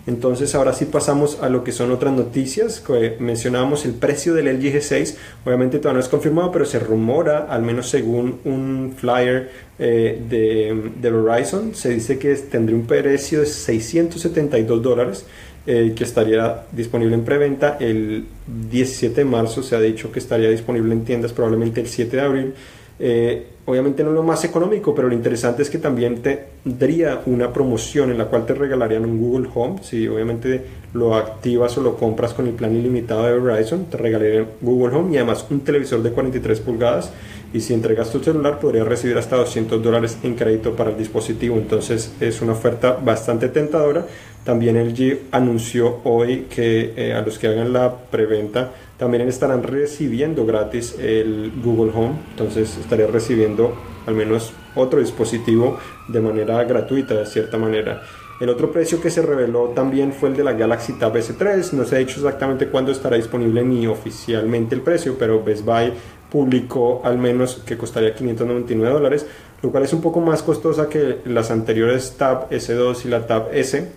Entonces 0.08 0.56
ahora 0.56 0.74
sí 0.74 0.86
pasamos 0.86 1.40
a 1.42 1.50
lo 1.50 1.64
que 1.64 1.74
son 1.74 1.92
otras 1.92 2.14
noticias. 2.14 2.82
Mencionábamos 3.20 3.86
el 3.86 3.94
precio 3.94 4.34
del 4.34 4.48
LG 4.48 4.74
G6. 4.74 5.16
Obviamente 5.46 5.80
todavía 5.80 6.00
no 6.00 6.04
es 6.04 6.10
confirmado, 6.10 6.52
pero 6.52 6.66
se 6.66 6.80
rumora, 6.80 7.48
al 7.50 7.62
menos 7.62 7.90
según 7.90 8.40
un 8.46 8.96
flyer 8.98 9.52
eh, 9.78 10.20
de, 10.30 10.92
de, 11.00 11.12
Verizon, 11.12 11.76
se 11.76 11.90
dice 11.90 12.18
que 12.18 12.34
tendría 12.36 12.78
un 12.78 12.88
precio 12.88 13.42
de 13.42 13.46
672 13.46 14.82
dólares. 14.82 15.26
Eh, 15.70 15.92
que 15.98 16.06
estaría 16.06 16.64
disponible 16.72 17.14
en 17.14 17.26
preventa 17.26 17.76
el 17.82 18.26
17 18.72 19.16
de 19.16 19.26
marzo, 19.26 19.62
se 19.62 19.76
ha 19.76 19.82
dicho 19.82 20.14
que 20.14 20.20
estaría 20.20 20.50
disponible 20.50 20.94
en 20.94 21.04
tiendas 21.04 21.34
probablemente 21.34 21.82
el 21.82 21.88
7 21.88 22.16
de 22.16 22.22
abril. 22.22 22.54
Eh, 23.00 23.46
obviamente 23.66 24.04
no 24.04 24.10
es 24.10 24.16
lo 24.16 24.24
más 24.24 24.44
económico, 24.44 24.96
pero 24.96 25.08
lo 25.08 25.14
interesante 25.14 25.62
es 25.62 25.70
que 25.70 25.78
también 25.78 26.22
tendría 26.22 27.22
una 27.26 27.52
promoción 27.54 28.12
en 28.12 28.18
la 28.18 28.26
cual 28.26 28.46
te 28.46 28.54
regalarían 28.54 29.06
un 29.06 29.20
Google 29.20 29.50
Home. 29.54 29.80
Si 29.84 30.08
obviamente 30.08 30.64
lo 30.94 31.16
activas 31.16 31.78
o 31.78 31.82
lo 31.82 31.96
compras 31.96 32.34
con 32.34 32.48
el 32.48 32.54
plan 32.54 32.76
ilimitado 32.76 33.26
de 33.26 33.40
Verizon, 33.40 33.86
te 33.86 33.98
regalarían 33.98 34.48
Google 34.62 34.96
Home 34.96 35.14
y 35.14 35.18
además 35.18 35.46
un 35.50 35.60
televisor 35.62 36.02
de 36.02 36.12
43 36.12 36.60
pulgadas. 36.62 37.12
Y 37.54 37.62
si 37.62 37.74
entregas 37.74 38.12
tu 38.12 38.20
celular, 38.20 38.60
podrías 38.60 38.88
recibir 38.88 39.18
hasta 39.18 39.38
200 39.38 39.82
dólares 39.82 40.18
en 40.24 40.36
crédito 40.36 40.76
para 40.76 40.90
el 40.90 40.98
dispositivo. 40.98 41.56
Entonces 41.58 42.14
es 42.20 42.42
una 42.42 42.54
oferta 42.54 42.98
bastante 43.02 43.50
tentadora. 43.50 44.06
También 44.44 44.78
LG 44.78 45.28
anunció 45.32 46.00
hoy 46.06 46.48
que 46.50 46.94
eh, 46.96 47.14
a 47.14 47.22
los 47.22 47.38
que 47.38 47.48
hagan 47.48 47.74
la 47.74 47.94
preventa 47.94 48.72
también 48.98 49.28
estarán 49.28 49.64
recibiendo 49.64 50.46
gratis 50.46 50.96
el 51.00 51.52
Google 51.64 51.92
Home, 51.96 52.16
entonces 52.32 52.78
estaría 52.78 53.08
recibiendo 53.08 53.76
al 54.06 54.16
menos 54.16 54.54
otro 54.76 55.00
dispositivo 55.00 55.78
de 56.08 56.22
manera 56.22 56.64
gratuita, 56.64 57.14
de 57.14 57.26
cierta 57.26 57.58
manera. 57.58 58.02
El 58.40 58.50
otro 58.50 58.72
precio 58.72 59.02
que 59.02 59.10
se 59.10 59.24
reveló 59.24 59.70
también 59.70 60.14
fue 60.14 60.30
el 60.30 60.38
de 60.38 60.44
la 60.44 60.54
Galaxy 60.54 60.94
Tab 60.94 61.16
S3. 61.16 61.74
No 61.74 61.86
se 61.86 61.96
ha 61.96 62.00
dicho 62.00 62.18
exactamente 62.18 62.68
cuándo 62.68 62.92
estará 62.92 63.18
disponible 63.18 63.64
ni 63.64 63.88
oficialmente 63.88 64.76
el 64.76 64.82
precio, 64.82 65.16
pero 65.18 65.44
Best 65.44 65.66
Buy 65.66 65.92
publicó 66.32 67.02
al 67.04 67.18
menos 67.18 67.64
que 67.66 67.78
costaría 67.78 68.14
599 68.14 68.94
dólares, 68.94 69.26
lo 69.64 69.72
cual 69.72 69.84
es 69.84 69.94
un 69.94 70.02
poco 70.02 70.22
más 70.22 70.44
costosa 70.44 70.88
que 70.88 71.20
las 71.26 71.50
anteriores 71.50 72.16
Tab 72.18 72.50
S2 72.52 73.06
y 73.06 73.08
la 73.08 73.26
Tab 73.26 73.50
S. 73.54 73.92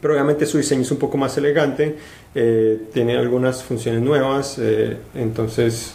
Pero 0.00 0.14
obviamente 0.14 0.46
su 0.46 0.58
diseño 0.58 0.82
es 0.82 0.90
un 0.90 0.98
poco 0.98 1.16
más 1.16 1.36
elegante, 1.38 1.96
eh, 2.34 2.78
tiene 2.92 3.16
algunas 3.16 3.62
funciones 3.62 4.02
nuevas, 4.02 4.58
eh, 4.58 4.96
entonces 5.14 5.94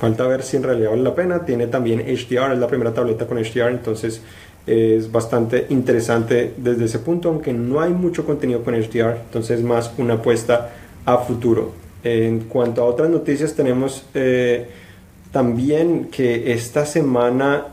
falta 0.00 0.26
ver 0.26 0.42
si 0.42 0.56
en 0.56 0.62
realidad 0.62 0.90
vale 0.90 1.02
la 1.02 1.14
pena. 1.14 1.44
Tiene 1.44 1.66
también 1.66 2.00
HDR, 2.00 2.52
es 2.52 2.58
la 2.58 2.68
primera 2.68 2.92
tableta 2.92 3.26
con 3.26 3.38
HDR, 3.38 3.70
entonces 3.70 4.20
es 4.66 5.10
bastante 5.10 5.66
interesante 5.70 6.52
desde 6.56 6.84
ese 6.84 6.98
punto, 7.00 7.28
aunque 7.28 7.52
no 7.52 7.80
hay 7.80 7.92
mucho 7.92 8.24
contenido 8.24 8.62
con 8.62 8.74
HDR, 8.74 9.16
entonces 9.24 9.62
más 9.62 9.92
una 9.98 10.14
apuesta 10.14 10.70
a 11.04 11.18
futuro. 11.18 11.72
En 12.04 12.40
cuanto 12.40 12.82
a 12.82 12.84
otras 12.84 13.10
noticias, 13.10 13.54
tenemos 13.54 14.04
eh, 14.14 14.68
también 15.32 16.06
que 16.10 16.52
esta 16.52 16.86
semana 16.86 17.66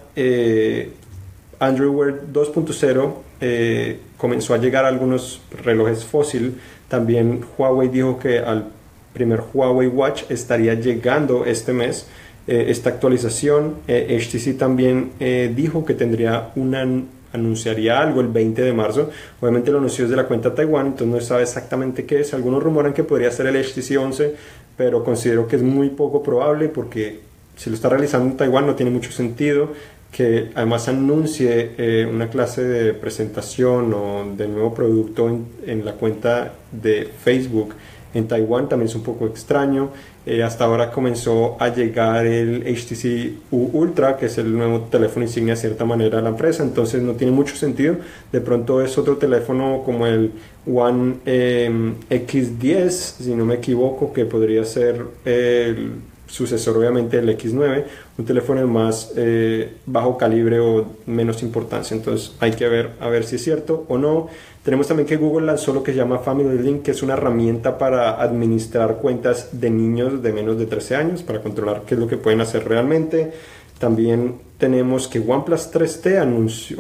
Android 1.60 1.90
Wear 1.90 2.22
2.0 2.34 3.27
eh, 3.42 4.00
comenzó 4.18 4.54
a 4.54 4.58
llegar 4.58 4.86
algunos 4.86 5.42
relojes 5.64 6.06
fósil. 6.06 6.60
También 6.88 7.42
Huawei 7.58 7.90
dijo 7.90 8.20
que 8.20 8.40
al 8.40 8.66
primer 9.14 9.42
Huawei 9.54 9.88
Watch 9.88 10.24
estaría 10.30 10.74
llegando 10.76 11.46
este 11.46 11.74
mes. 11.74 12.08
Eh, 12.48 12.68
esta 12.70 12.90
actualización. 12.90 13.76
HTC 13.88 14.48
eh, 14.48 14.54
también 14.58 15.12
eh, 15.20 15.52
dijo 15.54 15.84
que 15.84 15.94
tendría 15.94 16.52
una 16.56 16.88
anunciaría 17.34 18.00
algo 18.00 18.22
el 18.22 18.30
20 18.30 18.62
de 18.62 18.72
marzo. 18.72 19.10
Obviamente 19.42 19.70
lo 19.70 19.80
anunció 19.80 20.06
desde 20.06 20.16
la 20.16 20.28
cuenta 20.28 20.56
Taiwán, 20.56 20.88
entonces 20.88 21.14
no 21.14 21.20
sabe 21.20 21.44
exactamente 21.44 22.06
qué 22.06 22.22
es. 22.22 22.34
Algunos 22.34 22.64
rumoran 22.64 22.94
que 22.94 23.04
podría 23.04 23.30
ser 23.32 23.48
el 23.48 23.62
HTC 23.62 23.98
11, 24.00 24.36
pero 24.78 25.04
considero 25.04 25.46
que 25.46 25.58
es 25.58 25.62
muy 25.62 25.90
poco 25.90 26.24
probable 26.24 26.70
porque 26.70 27.20
si 27.58 27.70
lo 27.70 27.76
está 27.76 27.90
realizando 27.90 28.30
en 28.30 28.38
Taiwán 28.38 28.66
no 28.66 28.76
tiene 28.76 28.92
mucho 28.92 29.12
sentido 29.12 29.74
que 30.12 30.50
además 30.56 30.88
anuncie 30.88 32.08
una 32.12 32.30
clase 32.30 32.64
de 32.64 32.94
presentación 32.94 33.94
o 33.94 34.26
de 34.36 34.48
nuevo 34.48 34.74
producto 34.74 35.30
en, 35.66 35.86
la 35.86 35.94
cuenta 35.94 36.54
de 36.72 37.10
Facebook 37.24 37.74
en 38.14 38.28
Taiwán 38.28 38.68
también 38.68 38.90
es 38.90 38.96
un 38.96 39.04
poco 39.04 39.28
extraño. 39.28 39.90
Eh, 40.26 40.44
hasta 40.44 40.66
ahora 40.66 40.92
comenzó 40.92 41.56
a 41.60 41.70
llegar 41.70 42.26
el 42.26 42.64
HTC 42.64 43.52
U 43.52 43.70
Ultra, 43.74 44.18
que 44.18 44.26
es 44.26 44.38
el 44.38 44.58
nuevo 44.58 44.82
teléfono 44.82 45.26
insignia 45.26 45.54
de 45.54 45.62
cierta 45.62 45.86
manera 45.86 46.18
de 46.18 46.24
la 46.24 46.30
empresa, 46.30 46.64
entonces 46.64 47.02
no 47.02 47.14
tiene 47.14 47.32
mucho 47.32 47.56
sentido. 47.56 47.96
De 48.32 48.42
pronto 48.42 48.82
es 48.82 48.98
otro 48.98 49.18
teléfono 49.18 49.84
como 49.86 50.08
el 50.08 50.32
One 50.66 51.18
em, 51.26 51.96
X10, 52.10 52.90
si 52.90 53.36
no 53.36 53.46
me 53.46 53.56
equivoco, 53.56 54.12
que 54.12 54.26
podría 54.26 54.66
ser 54.66 55.06
el 55.24 55.92
sucesor 56.28 56.78
obviamente 56.78 57.22
del 57.22 57.38
X9, 57.38 57.86
un 58.18 58.26
teléfono 58.26 58.60
de 58.60 58.68
más 58.68 59.14
eh, 59.16 59.74
bajo 59.86 60.18
calibre 60.18 60.60
o 60.60 60.86
menos 61.06 61.42
importancia. 61.44 61.96
Entonces 61.96 62.34
hay 62.40 62.52
que 62.52 62.68
ver 62.68 62.92
a 63.00 63.08
ver 63.10 63.24
si 63.24 63.38
es 63.38 63.44
cierto 63.44 63.86
o 63.88 63.98
no. 63.98 64.28
Tenemos 64.64 64.88
también 64.88 65.08
que 65.08 65.16
Google 65.16 65.46
lanzó 65.46 65.74
lo 65.74 65.82
que 65.82 65.92
se 65.92 65.98
llama 65.98 66.20
Family 66.20 66.62
Link, 66.62 66.84
que 66.84 66.92
es 66.92 67.02
una 67.02 67.14
herramienta 67.14 67.78
para 67.78 68.22
administrar 68.22 68.98
cuentas 68.98 69.50
de 69.60 69.70
niños 69.70 70.22
de 70.22 70.34
menos 70.34 70.58
de 70.60 70.66
13 70.66 70.96
años, 70.96 71.24
para 71.24 71.42
controlar 71.42 71.84
qué 71.86 71.96
es 71.96 72.00
lo 72.00 72.08
que 72.08 72.18
pueden 72.18 72.42
hacer 72.42 72.68
realmente. 72.68 73.32
También 73.80 74.36
tenemos 74.58 75.08
que 75.08 75.20
OnePlus 75.20 75.72
3T 75.72 76.20
anunció, 76.20 76.78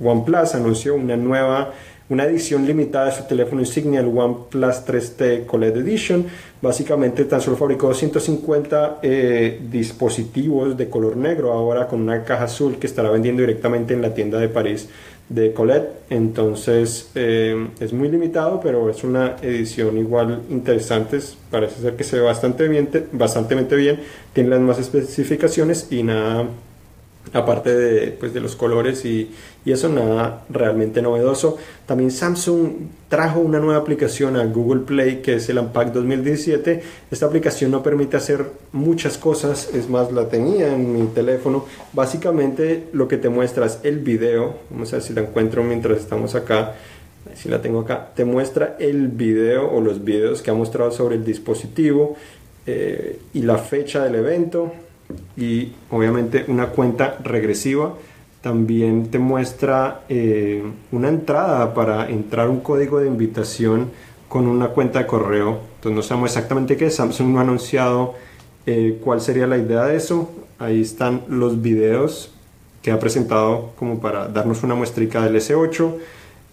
OnePlus 0.00 0.54
anunció 0.54 0.94
una 0.94 1.16
nueva 1.16 1.72
una 2.10 2.24
edición 2.24 2.66
limitada 2.66 3.06
de 3.06 3.12
su 3.12 3.24
teléfono 3.24 3.60
insignia, 3.60 4.00
el 4.00 4.06
OnePlus 4.06 4.86
3T 4.86 5.46
Colette 5.46 5.76
Edition. 5.76 6.24
Básicamente 6.62 7.24
tan 7.24 7.40
solo 7.40 7.56
fabricó 7.56 7.88
250 7.88 9.00
eh, 9.02 9.60
dispositivos 9.70 10.76
de 10.76 10.88
color 10.88 11.16
negro, 11.16 11.52
ahora 11.52 11.86
con 11.86 12.00
una 12.00 12.24
caja 12.24 12.44
azul 12.44 12.76
que 12.78 12.86
estará 12.86 13.10
vendiendo 13.10 13.42
directamente 13.42 13.94
en 13.94 14.02
la 14.02 14.14
tienda 14.14 14.38
de 14.38 14.48
París 14.48 14.88
de 15.28 15.52
Colette. 15.52 15.90
Entonces 16.08 17.10
eh, 17.14 17.68
es 17.78 17.92
muy 17.92 18.08
limitado, 18.08 18.60
pero 18.60 18.88
es 18.88 19.04
una 19.04 19.36
edición 19.42 19.98
igual 19.98 20.40
interesante. 20.48 21.18
Parece 21.50 21.82
ser 21.82 21.94
que 21.94 22.04
se 22.04 22.16
ve 22.16 22.22
bastante 22.22 22.66
bien, 22.68 22.88
bastante 23.12 23.54
bien. 23.54 24.00
Tiene 24.32 24.48
las 24.50 24.60
más 24.60 24.78
especificaciones 24.78 25.88
y 25.90 26.02
nada 26.02 26.46
aparte 27.32 27.74
de, 27.74 28.12
pues, 28.12 28.32
de 28.34 28.40
los 28.40 28.56
colores 28.56 29.04
y, 29.04 29.30
y, 29.64 29.72
eso 29.72 29.88
nada 29.88 30.44
realmente 30.48 31.02
novedoso. 31.02 31.58
También 31.86 32.10
Samsung 32.10 32.72
trajo 33.08 33.40
una 33.40 33.58
nueva 33.58 33.80
aplicación 33.80 34.36
a 34.36 34.44
Google 34.44 34.82
Play 34.82 35.16
que 35.22 35.34
es 35.36 35.48
el 35.48 35.58
Unpack 35.58 35.92
2017. 35.92 36.82
Esta 37.10 37.26
aplicación 37.26 37.70
no 37.70 37.82
permite 37.82 38.16
hacer 38.16 38.46
muchas 38.72 39.18
cosas, 39.18 39.70
es 39.74 39.88
más, 39.88 40.12
la 40.12 40.28
tenía 40.28 40.74
en 40.74 40.92
mi 40.92 41.06
teléfono. 41.08 41.64
Básicamente 41.92 42.88
lo 42.92 43.08
que 43.08 43.18
te 43.18 43.28
muestra 43.28 43.66
es 43.66 43.80
el 43.82 43.98
video, 43.98 44.56
vamos 44.70 44.92
a 44.92 44.96
ver 44.96 45.02
si 45.02 45.12
la 45.12 45.22
encuentro 45.22 45.62
mientras 45.62 45.98
estamos 45.98 46.34
acá. 46.34 46.74
Si 47.34 47.48
la 47.48 47.60
tengo 47.60 47.80
acá, 47.80 48.10
te 48.16 48.24
muestra 48.24 48.76
el 48.78 49.08
video 49.08 49.70
o 49.70 49.80
los 49.80 50.02
videos 50.02 50.40
que 50.40 50.50
ha 50.50 50.54
mostrado 50.54 50.90
sobre 50.90 51.16
el 51.16 51.24
dispositivo 51.24 52.16
eh, 52.66 53.20
y 53.34 53.42
la 53.42 53.58
fecha 53.58 54.02
del 54.02 54.16
evento 54.16 54.72
y 55.36 55.72
obviamente 55.90 56.44
una 56.48 56.68
cuenta 56.68 57.18
regresiva. 57.22 57.94
También 58.40 59.10
te 59.10 59.18
muestra 59.18 60.02
eh, 60.08 60.62
una 60.92 61.08
entrada 61.08 61.74
para 61.74 62.08
entrar 62.08 62.48
un 62.48 62.60
código 62.60 63.00
de 63.00 63.08
invitación 63.08 63.90
con 64.28 64.46
una 64.46 64.68
cuenta 64.68 65.00
de 65.00 65.06
correo. 65.06 65.60
Entonces 65.76 65.96
no 65.96 66.02
sabemos 66.02 66.30
exactamente 66.30 66.76
qué. 66.76 66.90
Samsung 66.90 67.28
no 67.28 67.38
ha 67.38 67.42
anunciado 67.42 68.14
eh, 68.66 68.98
cuál 69.02 69.20
sería 69.20 69.46
la 69.46 69.58
idea 69.58 69.84
de 69.84 69.96
eso. 69.96 70.30
Ahí 70.58 70.82
están 70.82 71.22
los 71.28 71.62
videos 71.62 72.32
que 72.82 72.90
ha 72.90 72.98
presentado 72.98 73.72
como 73.76 74.00
para 74.00 74.28
darnos 74.28 74.62
una 74.62 74.74
muestrica 74.74 75.22
del 75.22 75.36
S8. 75.36 75.94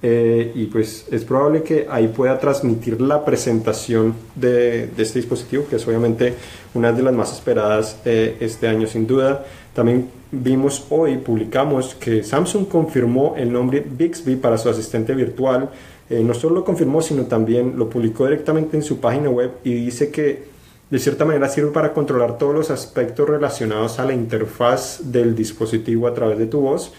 Eh, 0.07 0.51
y 0.53 0.65
pues 0.67 1.07
es 1.09 1.25
probable 1.25 1.63
que 1.63 1.88
ahí 1.89 2.09
pueda 2.09 2.38
transmitir 2.38 3.01
la 3.01 3.25
presentación 3.25 4.13
de, 4.35 4.83
este 5.00 5.17
dispositivo, 5.17 5.65
que 5.67 5.77
es 5.77 5.88
obviamente 5.88 6.35
una 6.75 6.91
de 6.91 7.01
las 7.01 7.12
más 7.12 7.33
esperadas 7.33 8.00
eh, 8.05 8.38
este 8.39 8.67
año 8.67 8.85
sin 8.85 9.07
duda. 9.07 9.43
También 9.74 10.07
vimos 10.31 10.85
hoy, 10.91 11.17
publicamos 11.17 11.95
que 11.95 12.21
Samsung 12.21 12.67
confirmó 12.67 13.33
el 13.35 13.51
nombre 13.51 13.83
Bixby 13.83 14.35
para 14.35 14.59
su 14.59 14.69
asistente 14.69 15.15
virtual. 15.15 15.71
Eh, 16.07 16.21
no 16.24 16.35
solo 16.35 16.57
lo 16.57 16.63
confirmó, 16.63 17.01
sino 17.01 17.24
también 17.24 17.74
lo 17.75 17.89
publicó 17.89 18.25
directamente 18.25 18.77
en 18.77 18.83
su 18.83 19.00
página 19.00 19.31
web 19.31 19.53
y 19.63 19.74
dice 19.74 20.12
que 20.12 20.43
de 20.91 21.00
cierta 21.00 21.25
manera 21.25 21.50
sirve 21.50 21.71
para 21.71 21.93
controlar 21.93 22.38
todos 22.38 22.53
los 22.53 22.69
aspectos 22.69 23.27
relacionados 23.27 23.97
a 23.97 24.05
la 24.05 24.13
interfaz 24.13 25.00
del 25.12 25.33
dispositivo 25.33 26.05
a 26.05 26.13
través 26.13 26.38
de 26.38 26.45
tu 26.45 26.59
voz. 26.59 26.93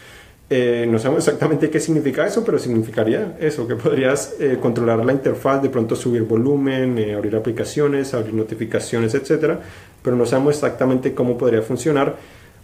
Eh, 0.49 0.87
no 0.89 0.99
sabemos 1.01 1.27
exactamente 1.27 1.71
qué 1.71 1.81
significa 1.81 2.25
eso, 2.25 2.45
pero 2.45 2.59
significaría 2.59 3.37
eso, 3.41 3.67
que 3.67 3.75
podrías 3.75 4.35
eh, 4.39 4.59
controlar 4.61 5.05
la 5.05 5.13
interfaz, 5.13 5.61
de 5.61 5.71
pronto 5.71 5.97
subir 5.97 6.23
volumen, 6.23 6.99
eh, 6.99 7.15
abrir 7.15 7.35
aplicaciones, 7.35 8.15
abrir 8.15 8.33
notificaciones, 8.33 9.15
etcétera, 9.15 9.59
pero 10.03 10.15
no 10.15 10.25
sabemos 10.25 10.55
exactamente 10.55 11.15
cómo 11.15 11.37
podría 11.37 11.63
funcionar. 11.63 12.17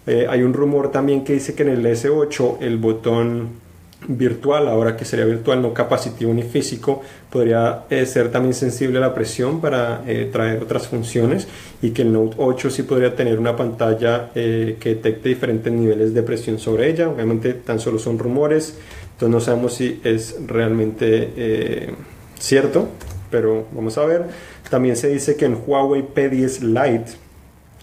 hay 0.06 0.42
un 0.42 0.52
rumor 0.52 0.90
también 0.90 1.22
que 1.22 1.34
dice 1.34 1.54
que 1.54 1.62
en 1.62 1.68
el 1.70 1.86
S8 1.86 2.58
el 2.60 2.76
botón 2.76 3.62
virtual, 4.09 4.68
ahora 4.68 4.97
que 4.97 5.04
sería 5.04 5.25
virtual, 5.25 5.62
no 5.62 5.73
capacitivo 5.73 6.32
ni 6.32 6.42
físico, 6.42 7.02
podría 7.30 7.85
eh, 7.90 8.06
ser 8.06 8.30
también 8.30 8.54
sensible 8.54 8.99
a 8.99 9.00
la 9.00 9.14
presión 9.14 9.61
para 9.61 10.02
eh, 10.06 10.28
traer 10.32 10.62
otras 10.62 10.88
funciones 10.88 11.47
y 11.80 11.90
que 11.90 12.02
el 12.02 12.12
Note 12.12 12.37
8 12.38 12.71
sí 12.71 12.82
podría 12.82 13.14
tener 13.14 13.38
una 13.38 13.56
pantalla 13.56 14.30
eh, 14.35 14.76
que 14.80 14.90
detecte 14.90 15.28
diferentes 15.28 15.73
niveles 15.73 16.14
de 16.14 16.23
presión 16.23 16.59
sobre 16.59 16.90
ella. 16.90 17.09
Obviamente 17.09 17.54
tan 17.54 17.80
solo 17.80 17.99
son 17.99 18.18
rumores, 18.18 18.78
entonces 19.12 19.30
no 19.30 19.40
sabemos 19.40 19.75
si 19.75 20.00
es 20.04 20.37
realmente 20.47 21.94
cierto, 22.38 22.88
pero 23.30 23.66
vamos 23.73 23.97
a 23.99 24.04
ver. 24.04 24.26
También 24.68 24.97
se 24.97 25.09
dice 25.09 25.37
que 25.37 25.44
en 25.44 25.59
Huawei 25.66 26.02
P10 26.02 26.61
Lite 26.61 27.12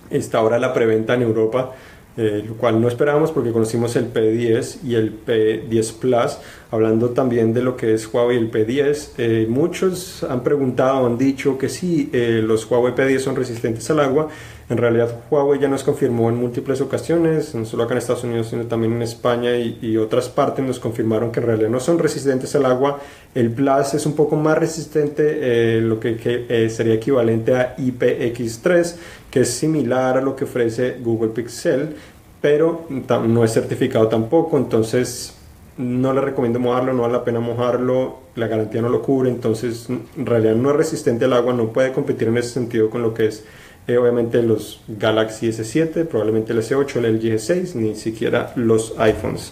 está 0.10 0.40
ahora 0.40 0.60
la 0.60 0.74
preventa 0.74 1.14
en 1.14 1.22
Europa 1.22 1.76
eh, 2.18 2.44
lo 2.46 2.56
cual 2.56 2.82
no 2.82 2.88
esperábamos 2.88 3.32
porque 3.32 3.52
conocimos 3.52 3.96
el 3.96 4.12
P10 4.12 4.84
y 4.84 4.96
el 4.96 5.14
P10 5.26 5.94
Plus. 6.00 6.38
Hablando 6.72 7.12
también 7.12 7.54
de 7.54 7.62
lo 7.62 7.78
que 7.78 7.94
es 7.94 8.12
Huawei 8.14 8.38
el 8.38 8.52
P10, 8.52 9.12
eh, 9.18 9.48
muchos 9.50 10.24
han 10.24 10.44
preguntado, 10.44 11.06
han 11.06 11.18
dicho 11.18 11.58
que 11.58 11.70
sí, 11.70 12.10
eh, 12.12 12.42
los 12.44 12.70
Huawei 12.70 12.94
P10 12.94 13.20
son 13.20 13.36
resistentes 13.36 13.90
al 13.90 14.02
agua. 14.02 14.28
En 14.70 14.78
realidad 14.78 15.10
Huawei 15.32 15.60
ya 15.60 15.68
nos 15.68 15.84
confirmó 15.84 16.30
en 16.30 16.36
múltiples 16.36 16.80
ocasiones, 16.80 17.56
no 17.56 17.66
solo 17.66 17.84
acá 17.84 17.94
en 17.94 17.98
Estados 17.98 18.24
Unidos, 18.24 18.48
sino 18.52 18.68
también 18.68 18.94
en 18.94 19.02
España 19.02 19.56
y, 19.58 19.98
otras 19.98 20.30
partes 20.30 20.64
nos 20.64 20.80
confirmaron 20.80 21.32
que 21.32 21.40
en 21.40 21.48
realidad 21.48 21.70
no 21.70 21.80
son 21.80 21.98
resistentes 21.98 22.56
al 22.56 22.66
agua. 22.66 23.00
El 23.34 23.50
Plus 23.50 23.96
es 23.96 24.06
un 24.06 24.14
poco 24.14 24.36
más 24.36 24.60
resistente, 24.60 25.82
lo 25.82 26.00
que, 26.00 26.18
que 26.18 26.70
sería 26.70 26.94
equivalente 26.94 27.56
a 27.56 27.76
IPX3 27.78 28.96
que 29.30 29.42
es 29.42 29.50
similar 29.50 30.18
a 30.18 30.22
lo 30.22 30.36
que 30.36 30.46
ofrece 30.46 30.98
Google 31.02 31.30
Pixel, 31.30 31.96
pero 32.42 32.86
no 32.90 33.44
es 33.44 33.54
certificado 33.54 34.08
tampoco, 34.08 34.58
entonces 34.58 35.36
no 35.78 36.14
le 36.14 36.22
recomiendo 36.22 36.60
mojarlo, 36.60 36.94
no 36.94 37.04
vale 37.04 37.14
la 37.14 37.24
pena 37.24 37.40
mojarlo, 37.40 38.20
la 38.36 38.48
garantía 38.48 38.82
no 38.82 38.90
lo 38.90 39.02
cubre, 39.02 39.30
entonces 39.30 39.88
en 39.90 40.26
realidad 40.26 40.56
no 40.56 40.72
es 40.72 40.76
resistente 40.76 41.26
al 41.26 41.34
agua, 41.34 41.54
no 41.54 41.68
puede 41.72 41.92
competir 41.94 42.28
en 42.28 42.38
ese 42.38 42.50
sentido 42.50 42.90
con 42.90 43.02
lo 43.02 43.14
que 43.14 43.28
es 43.28 43.46
eh, 43.88 43.98
obviamente 43.98 44.44
los 44.44 44.82
Galaxy 44.88 45.48
S7, 45.48 46.06
probablemente 46.06 46.54
el 46.54 46.60
S8, 46.60 46.98
el 46.98 47.16
LG 47.16 47.34
G6, 47.34 47.74
ni 47.76 47.96
siquiera 47.96 48.54
los 48.56 48.94
iPhones. 49.00 49.52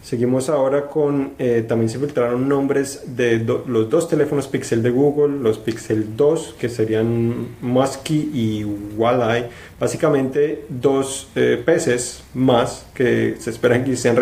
Seguimos 0.00 0.48
ahora 0.50 0.86
con, 0.88 1.32
eh, 1.38 1.64
también 1.66 1.88
se 1.88 1.98
filtraron 1.98 2.46
nombres 2.48 3.16
de 3.16 3.38
los 3.38 3.88
dos 3.88 4.08
teléfonos 4.08 4.46
Pixel 4.46 4.82
de 4.82 4.90
Google, 4.90 5.38
los 5.40 5.58
Pixel 5.58 6.14
2, 6.14 6.56
que 6.58 6.68
serían 6.68 7.56
Musky 7.62 8.30
y 8.34 8.64
Walleye, 8.96 9.46
básicamente 9.80 10.66
dos 10.68 11.28
eh, 11.34 11.60
peces 11.64 12.22
más 12.34 12.86
que 12.94 13.36
se 13.38 13.50
esperan 13.50 13.82
que 13.82 13.96
sean 13.96 14.16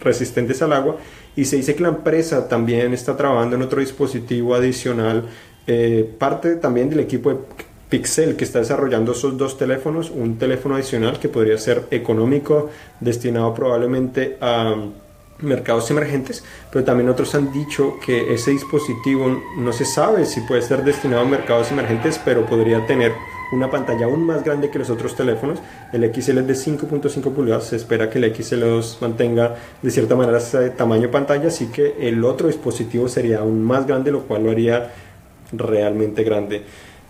resistentes 0.00 0.62
al 0.62 0.72
agua, 0.72 0.96
y 1.34 1.44
se 1.44 1.56
dice 1.56 1.74
que 1.74 1.82
la 1.82 1.88
empresa 1.88 2.48
también 2.48 2.94
está 2.94 3.16
trabajando 3.16 3.56
en 3.56 3.62
otro 3.62 3.80
dispositivo 3.80 4.54
adicional, 4.54 5.24
parte 6.18 6.54
también 6.54 6.88
del 6.88 7.00
equipo 7.00 7.30
de 7.30 7.38
Pixel 7.88 8.36
que 8.36 8.44
está 8.44 8.58
desarrollando 8.58 9.12
esos 9.12 9.36
dos 9.36 9.56
teléfonos, 9.56 10.10
un 10.10 10.38
teléfono 10.38 10.74
adicional 10.74 11.18
que 11.20 11.28
podría 11.28 11.56
ser 11.58 11.84
económico, 11.90 12.70
destinado 13.00 13.54
probablemente 13.54 14.36
a 14.40 14.74
mercados 15.40 15.90
emergentes, 15.90 16.42
pero 16.72 16.84
también 16.84 17.08
otros 17.08 17.34
han 17.34 17.52
dicho 17.52 17.96
que 18.04 18.32
ese 18.32 18.52
dispositivo 18.52 19.42
no 19.58 19.72
se 19.72 19.84
sabe 19.84 20.24
si 20.24 20.40
puede 20.40 20.62
ser 20.62 20.82
destinado 20.82 21.22
a 21.22 21.26
mercados 21.26 21.70
emergentes, 21.70 22.20
pero 22.24 22.46
podría 22.46 22.86
tener 22.86 23.12
una 23.52 23.70
pantalla 23.70 24.06
aún 24.06 24.24
más 24.24 24.42
grande 24.42 24.70
que 24.70 24.78
los 24.78 24.90
otros 24.90 25.14
teléfonos. 25.14 25.60
El 25.92 26.02
XL 26.12 26.38
es 26.38 26.46
de 26.46 26.54
5.5 26.54 27.32
pulgadas, 27.32 27.68
se 27.68 27.76
espera 27.76 28.10
que 28.10 28.18
el 28.18 28.34
XL2 28.34 28.96
mantenga 29.00 29.54
de 29.82 29.90
cierta 29.90 30.16
manera 30.16 30.38
ese 30.38 30.70
tamaño 30.70 31.10
pantalla, 31.10 31.48
así 31.48 31.66
que 31.66 31.94
el 32.00 32.24
otro 32.24 32.48
dispositivo 32.48 33.08
sería 33.08 33.38
aún 33.38 33.62
más 33.62 33.86
grande, 33.86 34.10
lo 34.10 34.22
cual 34.22 34.44
lo 34.44 34.50
haría 34.50 34.92
realmente 35.52 36.24
grande. 36.24 36.64